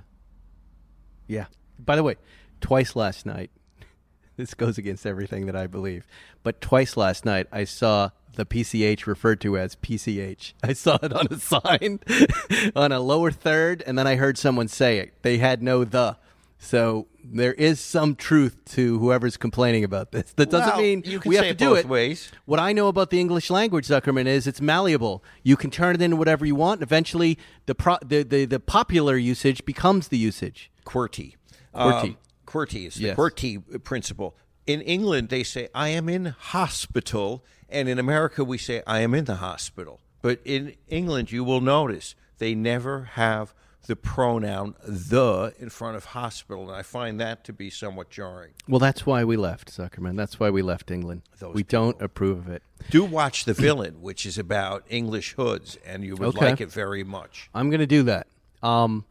[1.26, 1.46] yeah.
[1.78, 2.16] By the way,
[2.60, 3.50] twice last night,
[4.36, 6.06] this goes against everything that I believe,
[6.42, 10.52] but twice last night I saw the PCH referred to as PCH.
[10.62, 12.00] I saw it on a sign
[12.76, 15.14] on a lower third, and then I heard someone say it.
[15.22, 16.16] They had no the.
[16.60, 20.32] So there is some truth to whoever's complaining about this.
[20.36, 21.86] That doesn't Well, mean you can we have to it do it.
[21.86, 22.32] ways.
[22.46, 25.22] What I know about the English language, Zuckerman, is it's malleable.
[25.44, 26.80] You can turn it into whatever you want.
[26.80, 30.70] And eventually, the, pro- the, the the popular usage becomes the usage.
[30.84, 31.36] QWERTY.
[31.74, 32.04] QWERTY.
[32.08, 32.16] Um,
[32.46, 33.16] QWERTY is the Yes.
[33.16, 34.36] QWERTY principle.
[34.66, 37.44] In England, they say, I am in hospital.
[37.68, 40.00] And in America, we say, I am in the hospital.
[40.22, 43.54] But in England, you will notice they never have
[43.86, 46.68] the pronoun the in front of hospital.
[46.68, 48.52] And I find that to be somewhat jarring.
[48.68, 50.16] Well, that's why we left, Zuckerman.
[50.16, 51.22] That's why we left England.
[51.38, 52.62] Those we don't approve of it.
[52.90, 56.50] Do watch The Villain, which is about English hoods, and you would Okay.
[56.50, 57.48] like it very much.
[57.54, 58.26] I'm going to do that.
[58.62, 59.04] Um,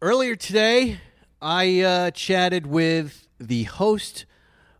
[0.00, 0.98] earlier today,
[1.42, 4.24] I uh, chatted with the host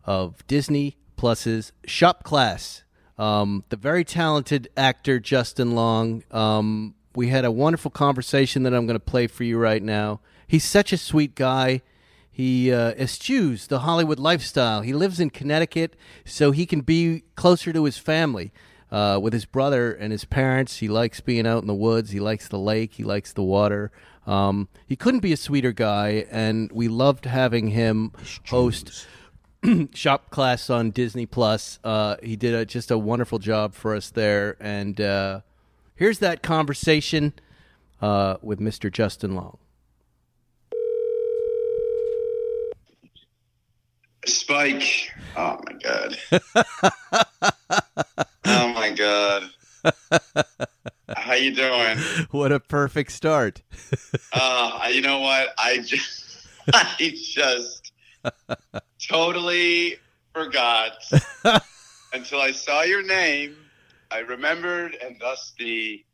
[0.05, 2.85] of Disney Plus's Shop Class,
[3.19, 6.23] um, the very talented actor Justin Long.
[6.31, 10.21] Um, we had a wonderful conversation that I'm going to play for you right now.
[10.47, 11.83] He's such a sweet guy.
[12.31, 14.81] He uh, eschews the Hollywood lifestyle.
[14.81, 18.53] He lives in Connecticut so he can be closer to his family
[18.91, 20.79] uh, with his brother and his parents.
[20.79, 22.11] He likes being out in the woods.
[22.11, 22.95] He likes the lake.
[22.95, 23.93] He likes the water.
[24.27, 28.13] Um, he couldn't be a sweeter guy, and we loved having him
[28.47, 29.07] host
[29.95, 31.79] shop class on Disney Plus.
[31.85, 34.57] Uh, he did a, just a wonderful job for us there.
[34.61, 35.41] And uh,
[35.95, 37.33] here's that conversation
[38.01, 38.93] uh, with Mr.
[38.93, 39.59] Justin Long.
[44.27, 45.11] Spike.
[45.37, 46.17] Oh my god.
[48.47, 49.51] oh my god.
[51.17, 51.99] How you doing?
[52.31, 53.63] What a perfect start.
[54.33, 55.49] Uh, you know what?
[55.59, 57.93] I just, I just
[59.09, 59.97] totally
[60.33, 60.93] forgot
[62.13, 63.57] until I saw your name.
[64.15, 66.05] I remembered, and thus the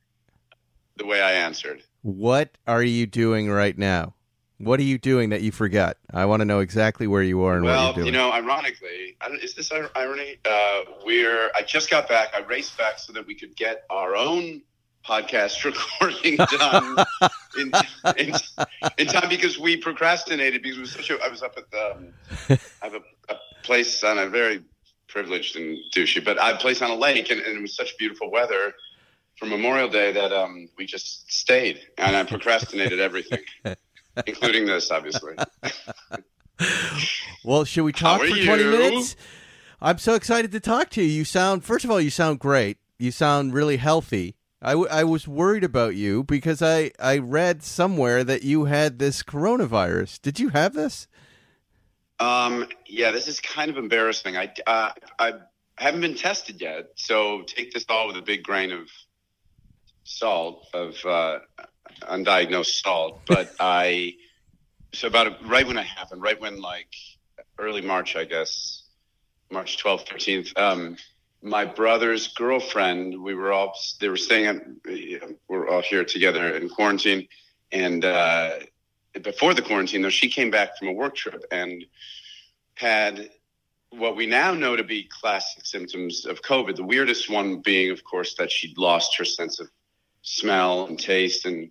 [0.96, 1.82] the way I answered.
[2.00, 4.14] What are you doing right now?
[4.56, 5.98] What are you doing that you forgot?
[6.10, 7.96] I want to know exactly where you are and what you're doing.
[7.96, 10.36] Well, you know, ironically, is this irony?
[10.46, 12.28] Uh, we're I just got back.
[12.34, 14.62] I raced back so that we could get our own
[15.06, 17.04] podcast recording done
[17.58, 17.72] in,
[18.16, 18.34] in,
[18.96, 21.22] in time because we procrastinated because it was such a.
[21.22, 21.96] I was up at the.
[21.96, 24.62] Um, I have a, a place on a very
[25.10, 28.30] privileged and douchey, but I placed on a lake, and, and it was such beautiful
[28.30, 28.72] weather
[29.38, 33.40] for Memorial Day that um, we just stayed, and I procrastinated everything,
[34.26, 35.34] including this, obviously.
[37.42, 38.70] Well, should we talk for 20 you?
[38.70, 39.16] minutes?
[39.80, 41.08] I'm so excited to talk to you.
[41.08, 42.76] You sound, first of all, you sound great.
[42.98, 44.36] You sound really healthy.
[44.60, 48.98] I, w- I was worried about you because I, I read somewhere that you had
[48.98, 50.20] this coronavirus.
[50.20, 51.08] Did you have this?
[52.20, 54.36] Um, yeah, this is kind of embarrassing.
[54.36, 55.32] I, uh, I
[55.76, 58.88] haven't been tested yet, so take this all with a big grain of
[60.04, 61.38] salt, of uh,
[62.02, 63.22] undiagnosed salt.
[63.26, 64.16] But I,
[64.92, 66.92] so about a, right when it happened, right when like
[67.58, 68.82] early March, I guess,
[69.50, 70.96] March 12th, 13th, um,
[71.42, 74.56] my brother's girlfriend, we were all, they were staying at,
[75.48, 77.28] we're all here together in quarantine.
[77.72, 78.58] And, uh,
[79.22, 81.84] before the quarantine, though, she came back from a work trip and
[82.74, 83.30] had
[83.90, 86.76] what we now know to be classic symptoms of COVID.
[86.76, 89.68] The weirdest one being, of course, that she'd lost her sense of
[90.22, 91.70] smell and taste, and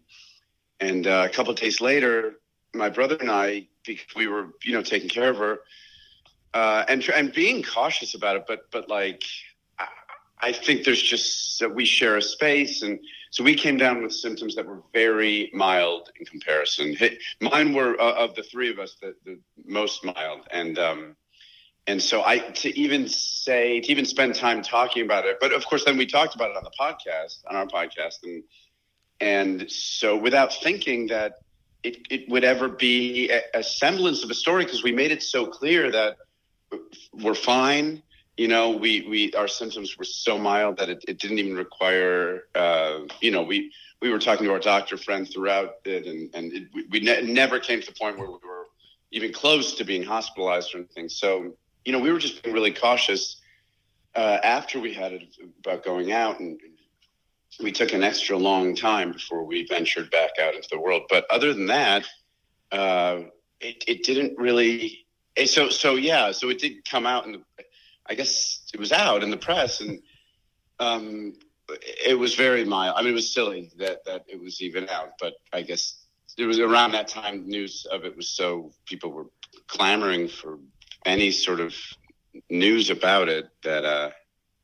[0.80, 2.36] and uh, a couple days later,
[2.74, 5.60] my brother and I, because we were, you know, taking care of her,
[6.54, 9.24] uh, and and being cautious about it, but but like.
[9.78, 9.88] I-
[10.42, 12.98] I think there's just that we share a space, and
[13.32, 16.96] so we came down with symptoms that were very mild in comparison.
[17.40, 21.16] Mine were uh, of the three of us the, the most mild, and um,
[21.88, 25.38] and so I to even say to even spend time talking about it.
[25.40, 28.44] But of course, then we talked about it on the podcast, on our podcast, and
[29.22, 31.34] and so without thinking that
[31.84, 35.24] it, it would ever be a, a semblance of a story, because we made it
[35.24, 36.18] so clear that
[37.14, 38.04] we're fine.
[38.40, 42.44] You know, we, we our symptoms were so mild that it, it didn't even require.
[42.56, 43.72] Uh, you know, we
[44.02, 47.24] we were talking to our doctor friend throughout it, and and it, we, we ne-
[47.42, 48.66] never came to the point where we were
[49.12, 51.10] even close to being hospitalized or anything.
[51.10, 53.42] So you know, we were just being really cautious.
[54.16, 55.24] uh, after we had it
[55.66, 56.60] about going out, and
[57.62, 61.04] we took an extra long time before we ventured back out into the world.
[61.10, 62.06] But other than that,
[62.72, 63.22] uh,
[63.60, 65.06] it, it didn't really.
[65.38, 67.38] eh, So so yeah, so it did come out, and
[68.06, 70.00] I guess it was out in the press, and
[70.80, 71.34] um,
[72.06, 72.96] it was very mild.
[72.98, 76.06] I mean, it was silly that that it was even out, but I guess
[76.38, 79.28] it was around that time news of it was so people were
[79.68, 80.60] clamoring for
[81.06, 81.76] any sort of
[82.50, 84.12] news about it that uh,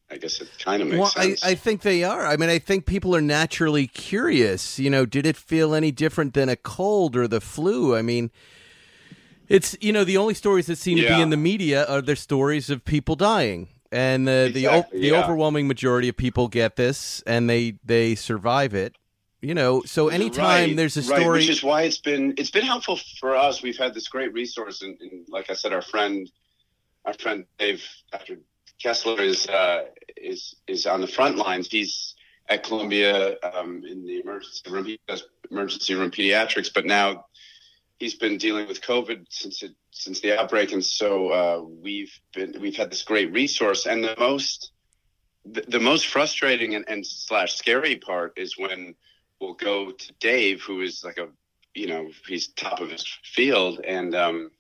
[0.09, 1.35] I guess it kind of makes Well, I.
[1.43, 2.25] I think they are.
[2.25, 4.79] I mean, I think people are naturally curious.
[4.79, 7.95] You know, did it feel any different than a cold or the flu?
[7.95, 8.31] I mean,
[9.49, 12.15] it's you know the only stories that seem to be in the media are the
[12.15, 16.75] stories of people dying, and the the, o- Exactly, the overwhelming majority of people get
[16.75, 18.95] this and they they survive it.
[19.41, 22.49] You know, so anytime Right, there's a right, story, which is why it's been it's
[22.49, 23.61] been helpful for us.
[23.61, 26.27] We've had this great resource, and, and like I said, our friend,
[27.05, 28.37] our friend Dave, Dr.
[28.81, 29.83] Kessler is uh,
[30.17, 31.67] is is on the front lines.
[31.69, 32.15] He's
[32.49, 34.85] at Columbia um, in the emergency room.
[34.85, 37.25] He does emergency room pediatrics, but now
[37.99, 42.55] he's been dealing with COVID since it since the outbreak, and so uh, we've been
[42.59, 43.85] we've had this great resource.
[43.85, 44.71] And the most
[45.45, 48.95] the, the most frustrating and, and slash scary part is when
[49.39, 51.27] we'll go to Dave, who is like a
[51.73, 54.51] you know he's top of his field, and um,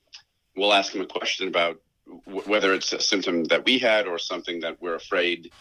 [0.55, 1.81] we'll ask him a question about
[2.25, 5.51] w- whether it's a symptom that we had or something that we're afraid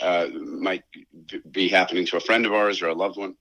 [0.00, 0.84] uh, might
[1.50, 3.34] be happening to a friend of ours or a loved one.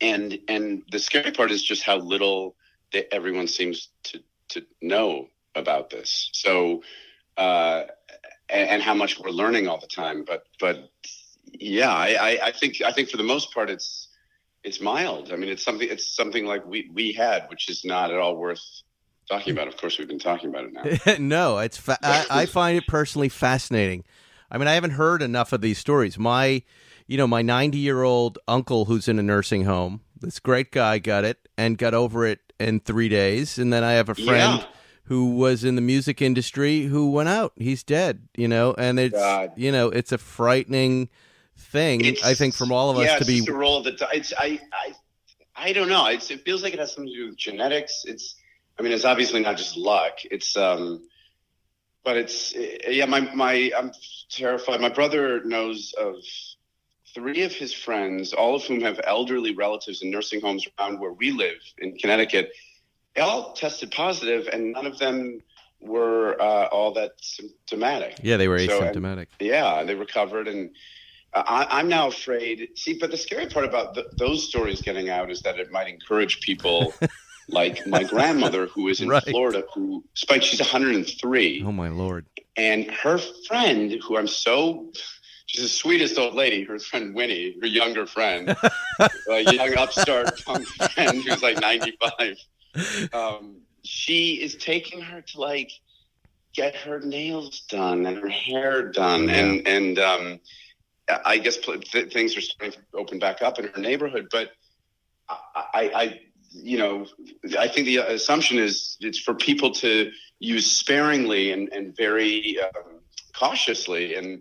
[0.00, 2.56] And and the scary part is just how little
[2.92, 4.20] that everyone seems to
[4.50, 6.30] to know about this.
[6.32, 6.82] So.
[7.36, 7.84] Uh,
[8.50, 10.90] and, and how much we're learning all the time, but but
[11.52, 14.08] yeah, I, I, I think I think for the most part it's
[14.64, 15.32] it's mild.
[15.32, 18.36] I mean, it's something it's something like we we had, which is not at all
[18.36, 18.62] worth
[19.28, 19.68] talking about.
[19.68, 21.14] Of course, we've been talking about it now.
[21.18, 24.04] no, it's fa- I, I find it personally fascinating.
[24.50, 26.18] I mean, I haven't heard enough of these stories.
[26.18, 26.62] My,
[27.06, 30.02] you know, my 90 year old uncle who's in a nursing home.
[30.20, 33.92] This great guy got it and got over it in three days, and then I
[33.92, 34.64] have a friend Yeah.
[35.04, 37.52] who was in the music industry who went out.
[37.56, 38.28] He's dead.
[38.36, 39.52] You know, and it's God.
[39.56, 41.08] you know it's a frightening
[41.56, 42.04] thing.
[42.04, 44.06] It's- I think from all of us yeah, to be a roll of the
[44.38, 44.94] I I
[45.54, 46.06] I don't know.
[46.06, 48.04] It's, it feels like it has something to do with genetics.
[48.06, 48.36] It's
[48.78, 50.18] I mean, it's obviously not just luck.
[50.30, 51.06] It's um,
[52.04, 52.54] but it's
[52.88, 53.04] yeah.
[53.06, 53.92] My my I'm
[54.30, 54.80] terrified.
[54.80, 56.16] My brother knows of
[57.14, 61.12] three of his friends, all of whom have elderly relatives in nursing homes around where
[61.12, 62.50] we live in Connecticut.
[63.14, 65.40] They all tested positive, and none of them
[65.80, 68.16] were uh, all that symptomatic.
[68.22, 69.26] yeah, they were So, asymptomatic.
[69.40, 70.70] Yeah, they recovered, and
[71.34, 72.68] I, I'm now afraid.
[72.76, 75.88] See, but the scary part about th- those stories getting out is that it might
[75.88, 76.94] encourage people
[77.48, 79.22] like my grandmother, who is in Right.
[79.24, 80.42] Florida, who Spike.
[80.42, 82.26] She's 103, oh my lord!
[82.56, 84.92] and her friend, who I'm so.
[85.52, 86.64] She's the sweetest old lady.
[86.64, 88.56] Her friend Winnie, her younger friend,
[89.28, 92.38] a young upstart punk friend who's like 95.
[93.12, 95.70] Um, she is taking her to like
[96.54, 100.40] get her nails done and her hair done, and and um,
[101.26, 104.28] I guess th- things are starting to open back up in her neighborhood.
[104.30, 104.52] But
[105.28, 107.04] I, I, I, you know,
[107.58, 113.00] I think the assumption is it's for people to use sparingly and and very um,
[113.34, 114.14] cautiously.
[114.14, 114.40] And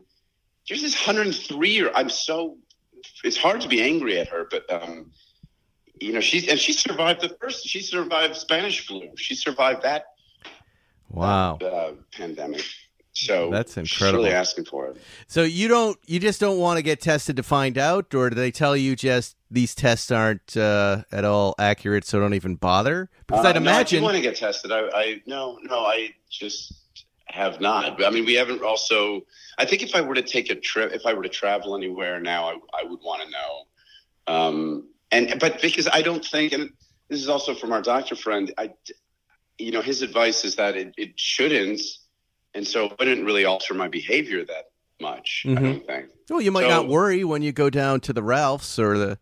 [0.72, 1.91] here's this 103 year.
[1.93, 2.57] I'm so.
[3.26, 5.11] It's hard to be angry at her, but um,
[5.99, 7.67] you know, she's and she survived the first.
[7.67, 9.09] She survived Spanish flu.
[9.17, 10.05] She survived that
[11.09, 11.57] Wow.
[11.57, 12.63] uh, pandemic.
[13.13, 14.24] So That's incredible.
[14.24, 14.97] really asking for it.
[15.28, 18.36] So you don't, you just don't want to get tested to find out, or do
[18.36, 23.09] they tell you just these tests aren't uh, at all accurate, so don't even bother?
[23.28, 24.01] Because I'd Uh, no, I imagine.
[24.03, 24.72] want to get tested.
[24.72, 26.74] I, I no, no, I just
[27.26, 28.01] have not.
[28.03, 28.63] I mean, we haven't.
[28.63, 29.24] Also,
[29.58, 32.20] I think if I were to take a trip, if I were to travel anywhere
[32.20, 34.34] now, I, I would want to know.
[34.34, 36.70] Um, and but because I don't think, and
[37.10, 38.72] this is also from our doctor friend, I,
[39.58, 41.82] you know, his advice is that it, it shouldn't,
[42.54, 45.43] and so it wouldn't really alter my behavior that much.
[45.45, 45.58] Mhm.
[45.58, 46.06] I don't think.
[46.30, 49.20] well, you might so- not worry when you go down to the Ralphs or the.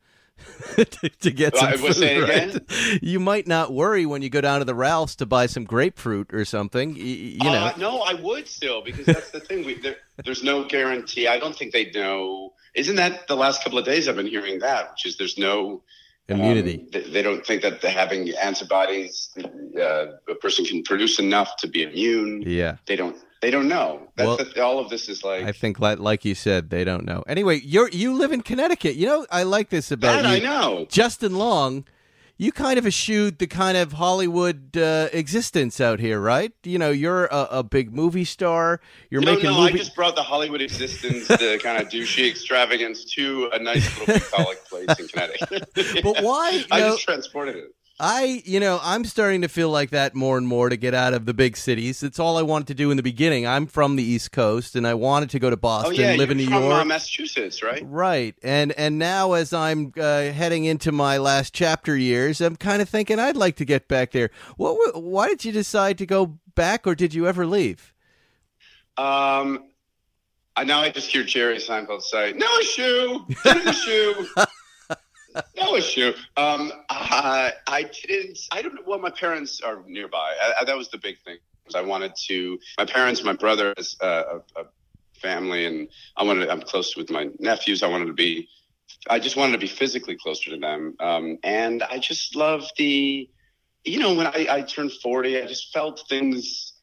[0.75, 0.85] To,
[1.21, 2.55] to get some food, say it right?
[2.55, 2.99] again?
[3.01, 6.33] You might not worry when you go down to the Ralphs to buy some grapefruit
[6.33, 6.89] or something.
[6.93, 9.65] y- y- You, know, Uh, no, I would still because that's the thing.
[9.65, 11.27] We, there, there's no guarantee.
[11.27, 12.53] I don't think they know.
[12.75, 15.83] Isn't that the last couple of days I've been hearing that, which is there's no
[16.29, 16.85] um, immunity.
[16.91, 19.31] they, they don't think that the, having antibodies,
[19.79, 22.43] uh, a person can produce enough to be immune.
[22.45, 22.75] yeah.
[22.85, 23.17] They don't.
[23.41, 24.09] They don't know.
[24.17, 25.45] That's Well, the, all of this is like.
[25.45, 27.23] I think, like, like you said, they don't know.
[27.27, 28.95] Anyway, you're you live in Connecticut.
[28.95, 30.47] You know, I like this about that you.
[30.47, 30.85] I know.
[30.89, 31.85] Justin Long,
[32.37, 36.51] you kind of eschewed the kind of Hollywood uh, existence out here, right?
[36.63, 38.81] You know, you're a, a big movie star.
[39.09, 42.29] You're no, making no, movie- I just brought the Hollywood existence, the kind of douchey
[42.29, 45.69] extravagance, to a nice little bucolic place in Connecticut.
[46.03, 47.75] But why, I know- just transported it.
[48.01, 51.13] I, you know, I'm starting to feel like that more and more to get out
[51.13, 52.01] of the big cities.
[52.01, 53.45] It's all I wanted to do in the beginning.
[53.45, 56.31] I'm from the East Coast, and I wanted to go to Oh Boston, yeah, live
[56.31, 56.73] in New from York.
[56.75, 57.83] uh, Massachusetts, right?
[57.85, 62.81] Right, and and now as I'm uh, heading into my last chapter years, I'm kind
[62.81, 64.29] of thinking I'd like to get back there.
[64.55, 65.03] What?
[65.03, 67.93] Why did you decide to go back, or did you ever leave?
[68.97, 69.65] Um,
[70.55, 74.25] I now I just hear Jerry Seinfeld say, "No issue, no issue,
[75.57, 76.71] no issue." Um,
[77.09, 78.39] I, I didn't.
[78.51, 78.81] I don't know.
[78.85, 80.33] Well, my parents are nearby.
[80.41, 81.37] I, I, that was the big thing.
[81.75, 82.57] I wanted to.
[82.77, 84.65] My parents, my brother, is uh, a, a
[85.21, 85.87] family, and
[86.17, 86.49] I wanted.
[86.49, 87.83] I'm close with my nephews.
[87.83, 88.47] I wanted to be.
[89.09, 93.29] I just wanted to be physically closer to them, um, and I just love the.
[93.85, 96.73] You know, when I, I turned 40, I just felt things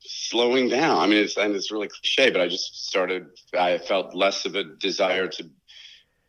[0.00, 0.98] slowing down.
[0.98, 3.26] I mean, it's and it's really cliche, but I just started.
[3.58, 5.50] I felt less of a desire to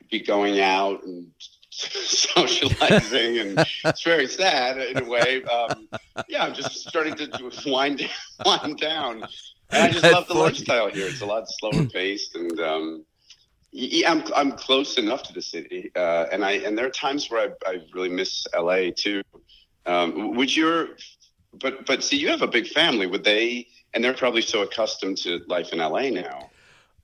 [0.10, 1.28] be going out and
[1.74, 5.44] socializing, and it's very sad in a way.
[5.44, 5.88] Um,
[6.28, 8.10] yeah, I'm just starting to wind down,
[8.46, 9.24] wind down.
[9.72, 10.58] And I just love the 40.
[10.58, 11.08] lifestyle here.
[11.08, 13.06] It's a lot slower paced, and um,
[13.72, 17.30] yeah, I'm I'm close enough to the city, uh, and I and there are times
[17.30, 19.22] where I, I really miss LA too.
[19.86, 20.90] Um, would your
[21.54, 23.08] but but see, you have a big family.
[23.08, 23.68] Would they?
[23.94, 26.50] And they're probably so accustomed to life in LA now.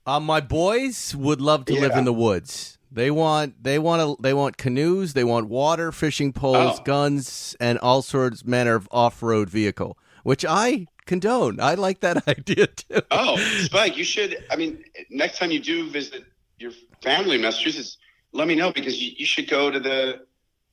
[0.06, 2.78] Uh, my boys would love to live in the woods.
[2.92, 6.82] They want they want to they want canoes, they want water, fishing poles, Oh.
[6.84, 11.60] guns, and all sorts manner of off road vehicle, which I condone.
[11.60, 13.00] I like that idea too.
[13.10, 14.44] Oh, Spike, you should.
[14.50, 16.24] I mean, next time you do visit
[16.58, 16.72] your
[17.02, 17.96] family in Massachusetts,
[18.32, 20.26] let me know because you, you should go to the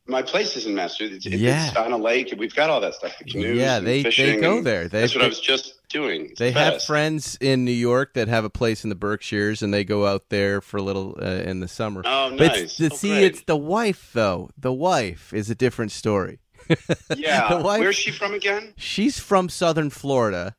[0.07, 1.25] my place is in Massachusetts.
[1.25, 1.67] It's, Yeah.
[1.67, 2.33] it's on a lake.
[2.37, 3.11] We've got all that stuff.
[3.19, 3.57] The canoes.
[3.57, 4.87] Yeah, and they- they go there.
[4.87, 6.27] They- that's what they- I was just doing.
[6.31, 9.61] It's They the have friends in New York that have a place in the Berkshires,
[9.61, 12.01] and they go out there for a little uh, in the summer.
[12.05, 12.91] Oh, But it's- nice.
[12.91, 13.23] Oh, see, great.
[13.23, 14.49] it's the wife though.
[14.57, 16.39] The wife is a different story.
[17.15, 17.61] Yeah.
[17.61, 18.73] wife- Where's she from again?
[18.75, 20.55] She's from Southern Florida,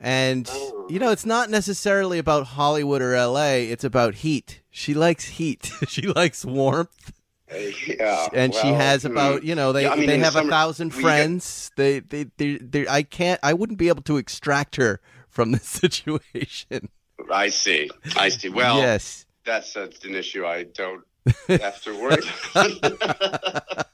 [0.00, 0.86] and Oh.
[0.90, 3.70] you know it's not necessarily about Hollywood or L.A.
[3.70, 4.60] It's about heat.
[4.70, 5.70] She likes heat.
[5.88, 7.12] she likes warmth,
[7.50, 8.28] Yeah.
[8.32, 9.12] and she has hmm.
[9.12, 11.70] about you know they Yeah, I mean, they the have a thousand we get- friends.
[11.76, 13.40] They they they they I can't.
[13.42, 16.88] I wouldn't be able to extract her from this situation.
[17.32, 17.90] I see.
[18.16, 18.48] I see.
[18.48, 19.26] Well, yes.
[19.44, 21.04] that's, that's an issue I don't
[21.48, 22.22] have to worry
[22.54, 23.84] about.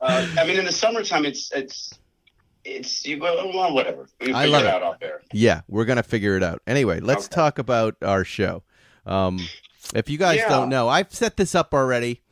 [0.00, 1.92] uh, I mean, in the summertime, it's it's
[2.64, 4.08] it's you well, well, whatever.
[4.20, 4.74] We I figure love it it.
[4.74, 5.22] out out there.
[5.32, 6.62] Yeah, we're gonna figure it out.
[6.66, 7.34] Anyway, let's Okay.
[7.34, 8.62] talk about our show.
[9.06, 9.38] Um,
[9.94, 10.48] if you guys Yeah.
[10.48, 12.22] don't know, I've set this up already,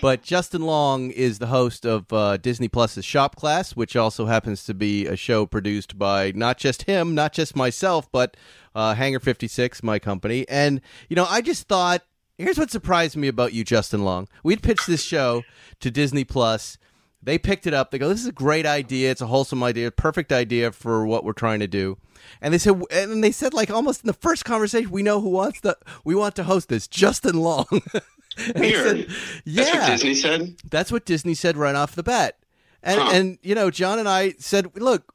[0.00, 4.64] but Justin Long is the host of uh, Disney Plus's Shop Class, which also happens
[4.64, 8.36] to be a show produced by not just him, not just myself, but
[8.74, 10.46] uh, Hangar Fifty Six, my company.
[10.48, 12.02] And you know, I just thought,
[12.36, 14.28] here's what surprised me about you, Justin Long.
[14.42, 15.42] We'd pitched this show
[15.80, 16.78] to Disney Plus.
[17.22, 17.90] They picked it up.
[17.90, 19.10] They go, "This is a great idea.
[19.10, 21.96] It's a wholesome idea, perfect idea for what we're trying to do."
[22.40, 25.30] And they said, and they said, like almost in the first conversation, we know who
[25.30, 27.66] wants the, we want to host this, Justin Long.
[28.56, 29.08] Weird.
[29.10, 30.56] said, yeah, That's what Disney said.
[30.70, 32.36] that's what Disney said right off the bat.
[32.82, 33.10] And Huh.
[33.12, 35.14] and you know, John and I said, look,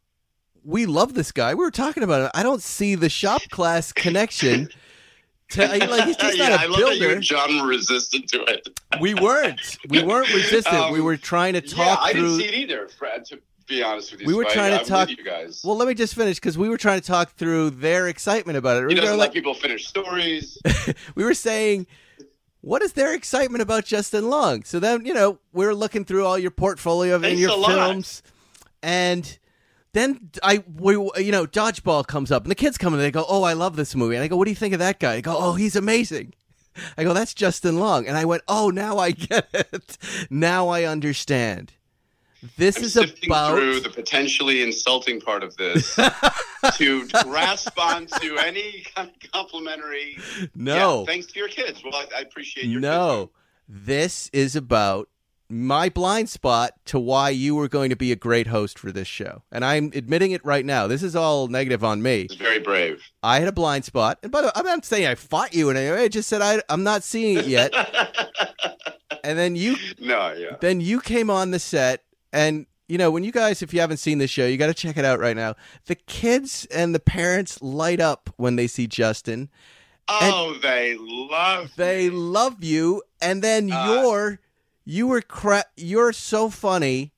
[0.63, 1.53] we love this guy.
[1.53, 2.31] We were talking about it.
[2.33, 4.69] I don't see the shop class connection.
[5.53, 8.27] To, like he's just yeah, not I a love that you and John were resistant
[8.29, 8.69] to it.
[9.01, 9.79] We weren't.
[9.89, 10.75] We weren't resistant.
[10.75, 12.21] Um, we were trying to yeah, talk I through.
[12.21, 12.87] didn't see it either.
[12.87, 15.63] Fred, to be honest with you, We were trying to I'm talk- With you guys.
[15.65, 18.77] Well, let me just finish because we were trying to talk through their excitement about
[18.83, 18.85] it.
[18.85, 20.55] We he were doesn't like, let people finish stories.
[21.15, 21.87] we were saying,
[22.61, 24.63] what is their excitement about Justin Long?
[24.63, 27.67] So then, you know, we are looking through all your portfolio of your lot.
[27.69, 28.23] films,
[28.83, 29.37] and
[29.93, 33.25] then I, we, you know, Dodgeball comes up, and the kids come and they go,
[33.27, 35.15] "Oh, I love this movie," and I go, "What do you think of that guy?"
[35.15, 36.33] I go, "Oh, he's amazing."
[36.97, 39.97] I go, "That's Justin Long," and I went, "Oh, now I get it.
[40.29, 41.73] Now I understand."
[42.57, 45.95] This I'm is about through the potentially insulting part of this
[46.77, 50.17] to grasp onto any kind of complimentary.
[50.55, 50.99] no.
[50.99, 51.83] Yeah, thanks to your kids.
[51.83, 53.31] Well, I, I appreciate your No,
[53.67, 55.09] this is about
[55.51, 59.07] my blind spot to why you were going to be a great host for this
[59.07, 59.41] show.
[59.51, 60.85] And I'm admitting it right now.
[60.85, 62.21] This is all negative on me.
[62.21, 63.01] It's very brave.
[63.23, 64.19] I had a blind spot.
[64.21, 66.03] And by the way, I'm not saying I fought you in any way.
[66.03, 67.73] I just said I, I'm not seeing it yet.
[69.23, 70.57] and then you No, yeah.
[70.61, 72.03] then you came on the set
[72.33, 74.73] and you know when you guys if you haven't seen this show you got to
[74.73, 75.55] check it out right now
[75.85, 79.49] the kids and the parents light up when they see justin
[80.11, 82.15] Oh, they love they me.
[82.15, 84.39] love you and then Uh, you're
[84.83, 87.13] You were cra- you're so funny,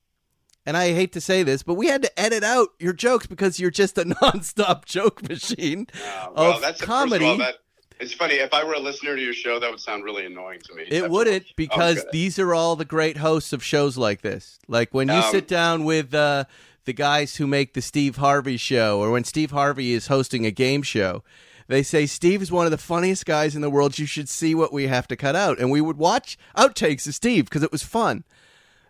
[0.66, 3.58] and I hate to say this, but we had to edit out your jokes because
[3.58, 7.24] you're just a nonstop joke machine Uh, well, of that's comedy.
[7.24, 7.54] All, that,
[8.02, 8.34] it's funny.
[8.34, 10.84] If I were a listener to your show, that would sound really annoying to me.
[10.90, 12.08] It wouldn't because Okay.
[12.12, 14.58] these are all the great hosts of shows like this.
[14.68, 16.44] Like when you Um, sit down with uh,
[16.84, 20.50] the guys who make the Steve Harvey show, or when Steve Harvey is hosting a
[20.50, 21.22] game show,
[21.68, 23.98] they say Steve is one of the funniest guys in the world.
[23.98, 27.14] You should see what we have to cut out, and we would watch outtakes of
[27.14, 28.24] Steve because it was fun.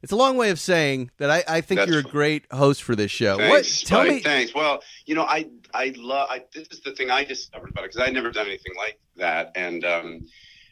[0.02, 2.82] It's a long way of saying that I, I think That's you're a great host
[2.82, 3.36] for this show.
[3.36, 3.88] Thanks, what?
[3.88, 4.20] Tell Spike, me.
[4.20, 4.54] Thanks.
[4.54, 6.28] Well, you know, I I love.
[6.30, 8.98] I, this is the thing I discovered about it because I'd never done anything like
[9.16, 10.26] that, and um,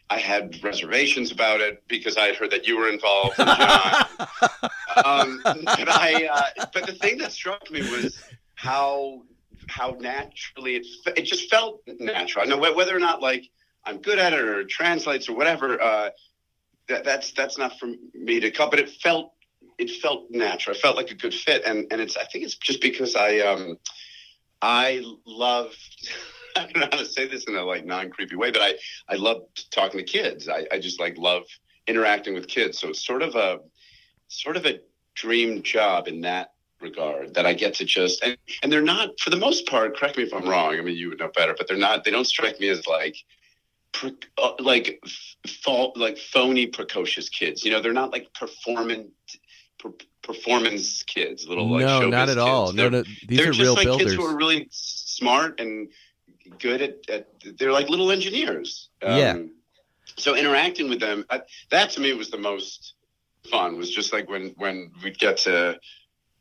[0.09, 3.47] I had reservations about it because I had heard that you were involved, John.
[5.05, 6.29] um, but I.
[6.31, 8.21] Uh, but the thing that struck me was
[8.55, 9.23] how
[9.69, 12.43] how naturally it it just felt natural.
[12.43, 13.45] I know whether or not like
[13.85, 15.81] I'm good at it or it translates or whatever.
[15.81, 16.09] Uh,
[16.91, 19.33] that that's that's not for me to cut, but it felt
[19.77, 20.75] it felt natural.
[20.75, 23.39] It felt like a good fit, and and it's I think it's just because I
[23.39, 23.77] um
[24.61, 25.73] I love
[26.55, 28.73] I don't know how to say this in a like non creepy way, but I
[29.09, 30.49] I love talking to kids.
[30.49, 31.43] I I just like love
[31.87, 32.79] interacting with kids.
[32.79, 33.59] So it's sort of a
[34.27, 34.79] sort of a
[35.15, 39.29] dream job in that regard that I get to just and and they're not for
[39.29, 39.97] the most part.
[39.97, 40.77] Correct me if I'm wrong.
[40.77, 42.03] I mean, you would know better, but they're not.
[42.03, 43.15] They don't strike me as like
[43.93, 45.01] pre- uh, like
[45.47, 47.63] fa- like phony precocious kids.
[47.65, 49.09] You know, they're not like performant
[49.79, 51.47] per- performance kids.
[51.47, 52.67] Little like no, not at all.
[52.67, 52.75] kids.
[52.77, 54.07] No, They're- no, these they're are just real like builders.
[54.07, 55.89] kids who are really smart and
[56.59, 57.27] good at, at
[57.57, 58.89] they're like little engineers.
[59.01, 59.37] Um, Yeah.
[60.17, 62.93] So interacting with them, I, that to me was the most
[63.49, 63.77] fun.
[63.77, 65.79] Was just like when when we'd get to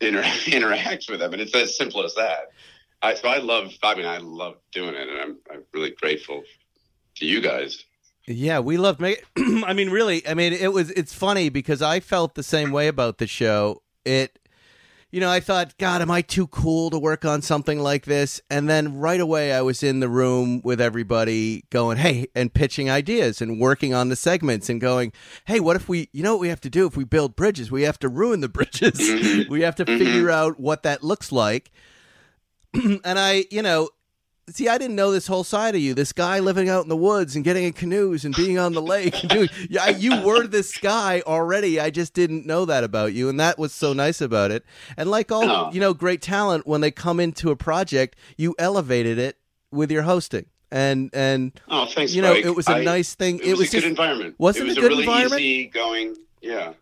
[0.01, 2.49] inter- interact with them, and it's as simple as that.
[3.03, 3.73] I, so I love.
[3.83, 6.43] I mean, I love doing it, and I'm I'm really grateful
[7.21, 7.85] to you guys.
[8.27, 12.01] Yeah, we loved make I mean really, I mean it was it's funny because I
[12.01, 13.83] felt the same way about the show.
[14.05, 14.39] It
[15.11, 18.41] you know, I thought, God, am I too cool to work on something like this?
[18.49, 22.89] And then right away I was in the room with everybody going, Hey, and pitching
[22.89, 25.13] ideas and working on the segments and going,
[25.47, 27.71] Hey, what if we you know what we have to do if we build bridges?
[27.73, 29.01] We have to ruin the bridges.
[29.01, 29.51] Mm-hmm.
[29.51, 29.99] we have to mm-hmm.
[29.99, 31.73] figure out what that looks like.
[32.75, 33.89] and I, you know,
[34.53, 35.95] See, I didn't know this whole side of you.
[35.95, 38.83] This guy living out in the woods and getting in canoes and being on the
[38.83, 39.49] lake and doing.
[39.71, 41.79] Yeah, you were this guy already.
[41.81, 44.65] I just didn't know that about you, and that was so nice about it.
[44.97, 45.71] And like all Oh.
[45.73, 49.37] you know, great talent, when they come into a project, you elevated it
[49.73, 52.13] with your hosting, and and Oh, thanks.
[52.15, 52.45] you know, Spike.
[52.47, 53.39] it was a I- nice thing.
[53.43, 54.35] It, was, a just, good environment.
[54.39, 55.41] wasn't it was it a good really environment?
[55.43, 56.17] easy going.
[56.43, 56.73] Yeah.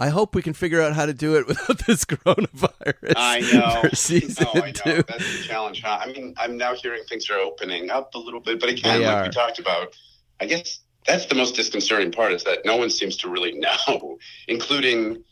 [0.00, 3.12] I hope we can figure out how to do it without this coronavirus.
[3.16, 3.82] I know.
[3.90, 4.72] For season no, I know.
[4.72, 5.02] two.
[5.06, 5.82] That's the challenge.
[5.82, 5.98] Huh?
[6.02, 9.06] I mean, I'm now hearing things are opening up a little bit, but again, They
[9.06, 9.22] like are.
[9.24, 9.94] we talked about,
[10.40, 14.18] I guess that's the most disconcerting part is that no one seems to really know,
[14.48, 15.22] including,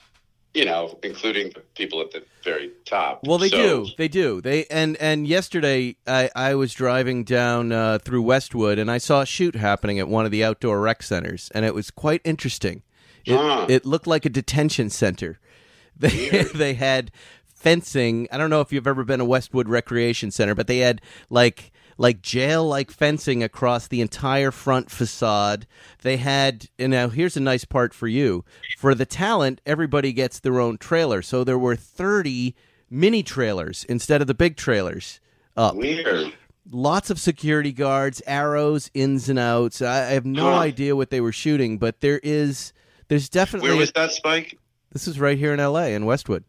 [0.55, 3.21] you know, including the people at the very top.
[3.27, 3.91] Well, they So- do.
[3.97, 4.41] They do.
[4.41, 9.21] They and and yesterday I I was driving down uh, through Westwood and I saw
[9.23, 12.83] a shoot happening at one of the outdoor rec centers and it was quite interesting.
[13.25, 13.67] It, Huh.
[13.69, 15.39] it looked like a detention center.
[15.99, 17.11] They they had
[17.55, 18.29] fencing.
[18.31, 21.73] I don't know if you've ever been to Westwood Recreation Center, but they had like
[21.97, 25.67] like jail like fencing across the entire front facade.
[26.03, 28.45] They had and now here's a nice part for you.
[28.79, 31.21] For the talent, everybody gets their own trailer.
[31.23, 32.55] So there were 30
[32.89, 35.19] mini trailers instead of the big trailers
[35.57, 35.75] up.
[35.75, 36.33] Weird.
[36.71, 39.83] Lots of security guards, arrows, ins and outs.
[39.83, 40.59] I, I have no Huh.
[40.59, 42.73] idea what they were shooting, but there is
[43.09, 44.59] there's definitely Where was that, Spike?
[44.93, 45.95] this is right here in L.A.
[45.95, 46.45] in Westwood.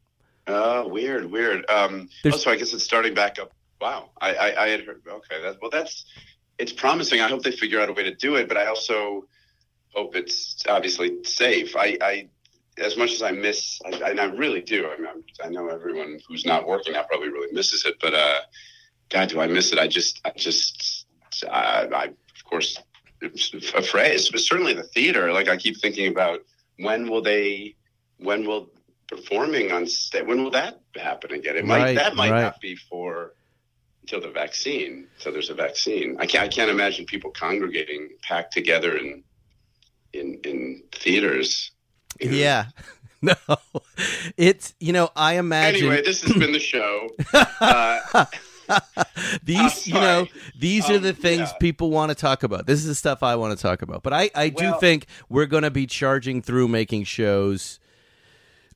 [0.48, 1.70] Oh, weird, weird.
[1.70, 3.52] Um, There's- oh, so I guess it's starting back up.
[3.80, 5.02] Wow, I, I, I had heard.
[5.08, 6.06] Okay, that, well, that's
[6.58, 7.22] it's promising.
[7.22, 9.26] I hope they figure out a way to do it, but I also
[9.94, 11.76] hope it's obviously safe.
[11.76, 12.30] I, I
[12.78, 14.90] as much as I miss, I, and I really do.
[14.90, 18.40] I, mean, I know everyone who's not working now probably really misses it, but uh,
[19.10, 19.80] God, do I miss it?
[19.80, 21.06] I just, I just,
[21.50, 22.78] I, I of course,
[23.22, 24.14] afraid.
[24.14, 25.32] It's certainly the theater.
[25.32, 26.42] Like I keep thinking about
[26.80, 27.76] when will they,
[28.18, 28.70] when will
[29.08, 31.56] performing on stage, when will that happen again?
[31.58, 32.42] It might, Right, that might right.
[32.42, 33.34] not be for
[34.02, 35.08] until the vaccine.
[35.18, 36.16] So there's a vaccine.
[36.20, 39.24] I can't, I can't imagine people congregating packed together in,
[40.14, 41.72] in, in theaters.
[42.20, 42.38] you know.
[42.38, 42.66] Yeah.
[43.22, 43.36] No.
[44.38, 47.10] It's, you know, I imagine Anyway, this has been the show.
[47.60, 48.26] Uh,
[49.44, 51.58] these, you know, these are Um, the things yeah.
[51.60, 52.66] people want to talk about.
[52.68, 54.04] This is the stuff I want to talk about.
[54.04, 57.80] But I, I do Well- think we're going to be charging through making shows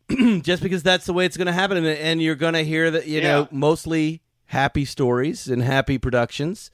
[0.42, 1.78] just because that's the way it's going to happen.
[1.78, 6.70] And, and you're going to hear that, you know, mostly happy stories and happy productions.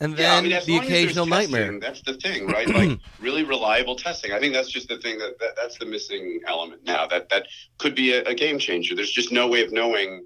[0.00, 1.80] and Yeah, I then mean, the long as there's occasional testing, nightmare.
[1.80, 2.68] That's the thing, right?
[2.68, 4.32] like really reliable testing.
[4.32, 7.06] I think that's just the thing that, that that's the missing element now.
[7.06, 7.46] That that
[7.78, 8.94] could be a, a game changer.
[8.94, 10.24] There's just no way of knowing,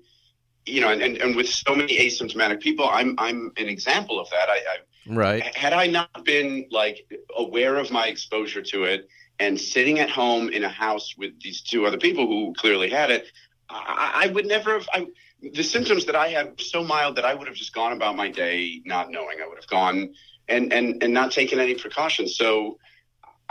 [0.66, 0.90] you know.
[0.90, 4.48] And, and, and with so many asymptomatic people, I'm I'm an example of that.
[4.48, 5.42] I, I Right.
[5.56, 9.08] had I not been like aware of my exposure to it
[9.40, 13.10] and sitting at home in a house with these two other people who clearly had
[13.10, 13.26] it,
[13.68, 14.88] I, I would never have.
[14.94, 15.06] I,
[15.52, 18.14] the symptoms that I had were so mild that I would have just gone about
[18.14, 19.38] my day not knowing.
[19.42, 20.14] I would have gone
[20.48, 22.36] and and and not taken any precautions.
[22.36, 22.78] So.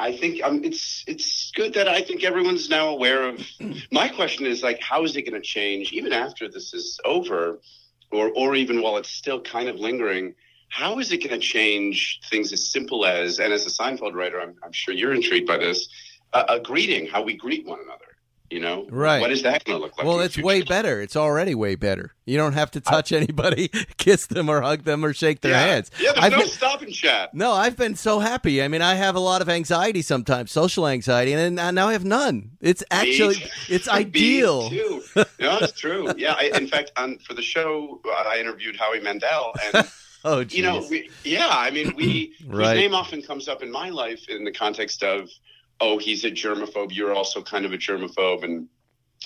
[0.01, 3.45] I think um, it's it's good that I think everyone's now aware of.
[3.91, 7.59] My question is like, how is it going to change even after this is over,
[8.11, 10.35] or or even while it's still kind of lingering?
[10.71, 14.39] how is it going to change things as simple as, and as a Seinfeld writer,
[14.39, 15.89] I'm, I'm sure you're intrigued by this,
[16.31, 18.05] uh, a greeting, how we greet one another.
[18.51, 19.21] You know, Right.
[19.21, 20.05] What is that going to look like?
[20.05, 20.99] Well, it's way better.
[21.01, 22.13] It's already way better.
[22.25, 25.65] You don't have to touch anybody, kiss them, or hug them, or shake their yeah.
[25.67, 25.89] hands.
[25.97, 27.33] Yeah, there's I've no been- stop and chat.
[27.33, 28.61] No, I've been so happy.
[28.61, 32.03] I mean, I have a lot of anxiety sometimes, social anxiety, and now I have
[32.03, 32.51] none.
[32.59, 34.69] It's actually Me it's ideal.
[34.69, 35.01] Too.
[35.15, 36.11] No, it's true.
[36.17, 39.87] Yeah, I, in fact, on, for the show, uh, I interviewed Howie Mandel, and
[40.23, 42.75] Oh, you know, we, yeah, I mean, we Right.
[42.75, 45.29] his name often comes up in my life in the context of,
[45.81, 46.95] oh, he's a germaphobe.
[46.95, 48.67] You're also kind of a germaphobe, and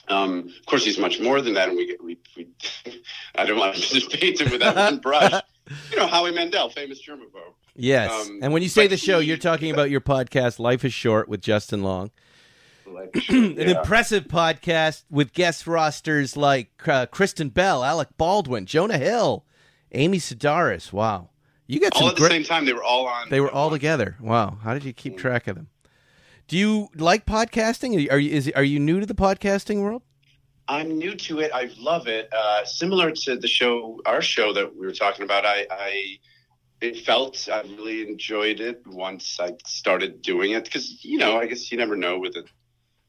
[0.07, 1.69] um, of course, he's much more than that.
[1.69, 2.47] And we, get- we, we
[3.35, 5.33] I don't want to just paint him with that one brush.
[5.91, 7.55] You know, Howie Mandel, famous germaphobe.
[7.75, 8.11] yes.
[8.11, 10.93] um, and when you say the show, he- you're talking about your podcast, Life is
[10.93, 12.11] Short, with Justin Long.
[12.85, 19.43] Like, An impressive podcast with guest rosters like uh, Kristen Bell, Alec Baldwin, Jonah Hill,
[19.93, 20.93] Amy Sedaris.
[20.93, 21.29] Wow,
[21.65, 22.29] you got all at the great.
[22.31, 22.65] same time.
[22.65, 23.29] They were all on.
[23.29, 24.17] They were all together.
[24.19, 25.67] Wow, how did you keep track of them?
[26.47, 27.95] Do you like podcasting?
[27.95, 30.03] Are you, are you is are you new to the podcasting world?
[30.67, 31.51] I'm new to it.
[31.53, 32.29] I love it.
[32.35, 35.45] Uh, similar to the show, our show that we were talking about.
[35.45, 36.17] I, I
[36.81, 41.45] it felt I really enjoyed it once I started doing it because you know I
[41.47, 42.45] guess you never know with it.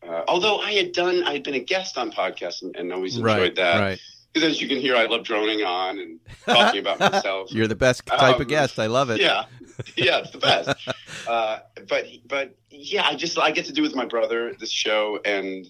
[0.07, 3.16] Uh, although I had done, I had been a guest on podcasts and, and always
[3.16, 3.80] enjoyed right, that.
[3.80, 4.01] right.
[4.32, 7.51] Because as you can hear, I love droning on and talking about myself.
[7.53, 8.78] You're the best type Um, of guest.
[8.78, 9.18] I love it.
[9.18, 9.47] Yeah,
[9.96, 10.88] yeah, it's the best.
[11.28, 11.58] uh,
[11.88, 15.66] but but yeah, I just I get to do with my brother this show, and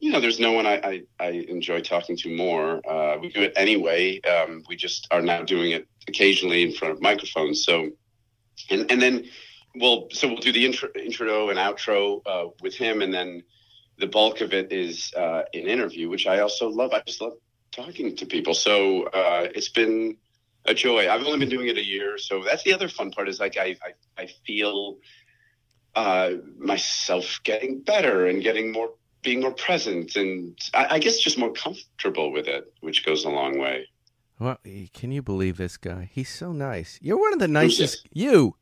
[0.00, 2.80] you know, there's no one I I, I enjoy talking to more.
[2.88, 4.20] Uh, we do it anyway.
[4.22, 7.64] Um, we just are now doing it occasionally in front of microphones.
[7.64, 7.90] So,
[8.70, 9.24] and and then
[9.74, 13.42] we'll so we'll do the intro, intro and outro uh, with him, and then
[13.98, 16.92] the bulk of it is uh, an interview, which I also love.
[16.92, 17.34] I just love
[17.72, 18.54] talking to people.
[18.54, 20.16] So uh, it's been
[20.66, 21.08] a joy.
[21.10, 23.28] I've only been doing it a year, so that's the other fun part.
[23.28, 23.76] Is like I
[24.16, 24.96] I, I feel
[25.94, 28.90] uh, myself getting better and getting more,
[29.22, 33.30] being more present, and I, I guess just more comfortable with it, which goes a
[33.30, 33.88] long way.
[34.38, 34.58] Well,
[34.92, 36.10] can you believe this guy?
[36.12, 36.98] He's so nice.
[37.00, 38.08] You're one of the nicest.
[38.12, 38.56] You.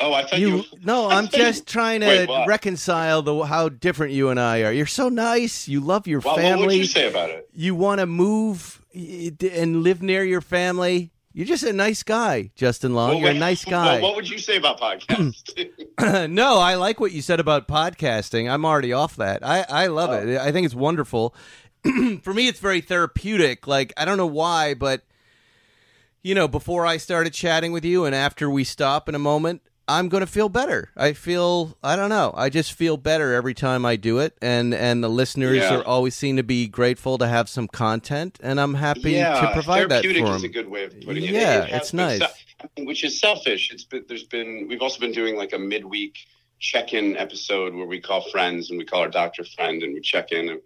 [0.00, 0.48] Oh, I thought you.
[0.56, 0.64] You.
[0.82, 2.48] No, I'm you- just trying to Wait, what?
[2.48, 4.72] reconcile the how different you and I are.
[4.72, 5.68] You're so nice.
[5.68, 6.66] You love your Well, what family.
[6.66, 7.48] would you say about it?
[7.54, 11.12] you want to move and live near your family.
[11.36, 13.10] You're just a nice guy, Justin Long.
[13.10, 14.00] Well, You're a nice well, guy.
[14.00, 16.30] what would you say about podcasts?
[16.30, 18.48] no, I like what you said about podcasting.
[18.48, 19.44] I'm already off that.
[19.44, 20.12] I, I love Oh.
[20.28, 20.38] it.
[20.38, 21.34] I think it's wonderful.
[22.22, 23.66] For me, it's very therapeutic.
[23.66, 25.02] Like, I don't know why, but,
[26.22, 29.60] you know, before I started chatting with you and after we stop in a moment,
[29.86, 30.90] I'm going to feel better.
[30.96, 32.32] I feel, I don't know.
[32.36, 34.36] I just feel better every time I do it.
[34.40, 35.76] And, and the listeners Yeah.
[35.76, 38.38] are always seem to be grateful to have some content.
[38.42, 40.52] And I'm happy yeah, to provide that therapeutic for is a them.
[40.52, 41.30] good way of putting it.
[41.30, 42.22] Yeah, It has nice.
[42.78, 43.70] which is selfish.
[43.72, 46.16] It's been there's been we've also been doing like a midweek
[46.60, 50.32] check-in episode where we call friends and we call our doctor friend and we check
[50.32, 50.60] in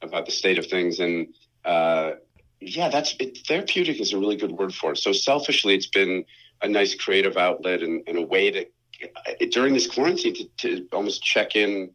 [0.00, 1.26] about the state of things and
[1.64, 2.12] uh,
[2.60, 4.98] yeah, that's it, therapeutic is a really good word for it.
[4.98, 6.24] So selfishly, it's been
[6.62, 8.66] a nice creative outlet and, and a way to
[9.50, 11.90] during this quarantine to, to almost check in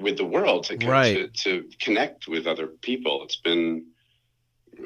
[0.00, 1.32] with the world to, Right.
[1.34, 3.22] to to connect with other people.
[3.24, 3.86] It's been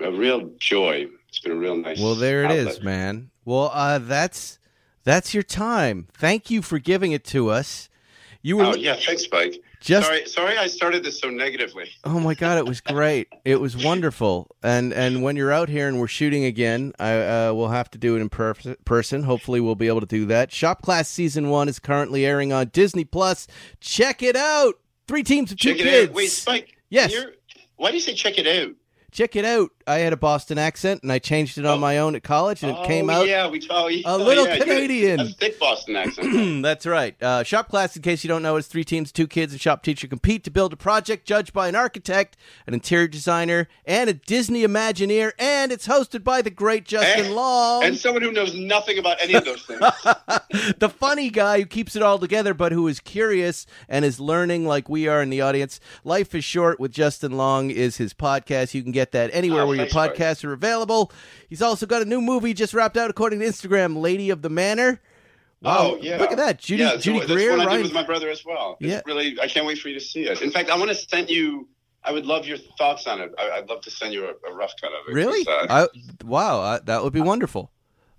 [0.03, 1.07] a real joy.
[1.28, 2.01] It's been a real nice.
[2.01, 2.84] Well, there it is, outlet.
[2.84, 3.30] man.
[3.45, 4.59] Well, uh, that's
[5.05, 6.09] that's your time.
[6.12, 7.88] Thank you for giving it to us.
[8.43, 9.57] You were Oh yeah, thanks, Spike.
[9.81, 11.91] Just sorry, sorry, I started this so negatively.
[12.05, 13.28] oh my god, it was great.
[13.45, 14.55] It was wonderful.
[14.62, 17.99] And and when you're out here and we're shooting again, I uh, will have to
[17.99, 18.55] do it in per-
[18.85, 19.22] person.
[19.22, 20.53] Hopefully, we'll be able to do that.
[20.53, 23.47] Shop Class season one is currently airing on Disney Plus.
[23.81, 24.74] Check it out.
[25.09, 26.11] Three teams of two Check it kids.
[26.11, 26.14] out.
[26.14, 26.76] Wait, Spike.
[26.91, 27.12] Yes.
[27.76, 28.74] Why do you say check it out?
[29.11, 29.70] Check it out.
[29.91, 32.70] I had a Boston accent, and I changed it on my own at college, and
[32.70, 33.26] it oh, came out.
[33.26, 35.18] Yeah, we oh, yeah, a little yeah, Canadian.
[35.18, 36.62] A thick Boston accent.
[36.62, 37.20] That's right.
[37.20, 39.82] Uh, shop class, in case you don't know, is three teams, two kids, and shop
[39.82, 42.36] teacher compete to build a project judged by an architect,
[42.68, 47.34] an interior designer, and a Disney Imagineer, and it's hosted by the great Justin And-
[47.34, 49.80] Long, and someone who knows nothing about any of those things.
[50.78, 54.66] the funny guy who keeps it all together, but who is curious and is learning
[54.66, 55.80] like we are in the audience.
[56.05, 58.72] Life is Short with Justin Long is his podcast.
[58.72, 61.12] You can get that anywhere Oh, where your podcasts are available.
[61.49, 64.51] He's also got a new movie just wrapped out, according to Instagram, Lady of the
[64.51, 65.01] Manor.
[65.62, 66.16] Wow, Oh yeah!
[66.16, 67.70] Look at that, Judy, yeah, Judy so that's Greer, I Ryan.
[67.76, 68.78] did with my brother as well.
[68.81, 69.03] It's Yeah.
[69.05, 70.41] really, I can't wait for you to see it.
[70.41, 71.68] In fact, I want to send you.
[72.03, 73.31] I would love your thoughts on it.
[73.39, 75.12] I, I'd love to send you a, a rough cut of it.
[75.12, 75.47] Really?
[75.47, 77.70] uh, I, wow, I, that would be wonderful.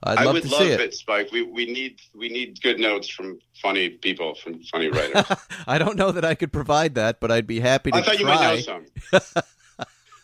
[0.03, 0.79] I'd I love would to love see it.
[0.81, 0.93] it.
[0.93, 1.31] Spike.
[1.31, 5.25] We we need we need good notes from funny people, from funny writers.
[5.67, 8.19] I don't know that I could provide that, but I'd be happy to I thought
[8.19, 8.35] you try.
[8.35, 9.43] might know some.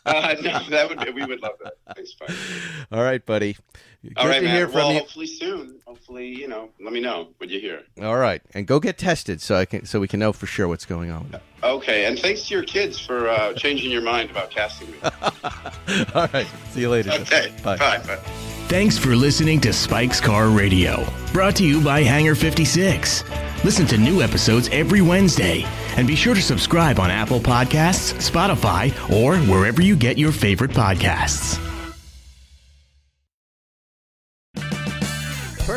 [0.06, 1.74] uh, no, that would we would love that.
[1.94, 2.30] Thanks, Spike.
[2.92, 3.56] All right, buddy.
[4.02, 4.54] Good All right, to man.
[4.54, 4.98] hear from well, you.
[5.00, 5.80] hopefully soon.
[5.86, 7.82] Hopefully, you know, let me know what you hear.
[8.00, 10.68] All right, and go get tested so I can so we can know for sure
[10.68, 11.24] what's going on.
[11.24, 11.42] with it.
[11.62, 14.96] Okay, and thanks to your kids for uh, changing your mind about casting me.
[16.14, 17.10] All right, see you later.
[17.12, 17.76] Okay, Bye.
[17.76, 17.98] bye.
[18.06, 18.16] bye.
[18.68, 23.24] Thanks for listening to Spike's Car Radio, brought to you by Hangar 56.
[23.64, 25.64] Listen to new episodes every Wednesday,
[25.96, 30.70] and be sure to subscribe on Apple Podcasts, Spotify, or wherever you get your favorite
[30.70, 31.58] podcasts.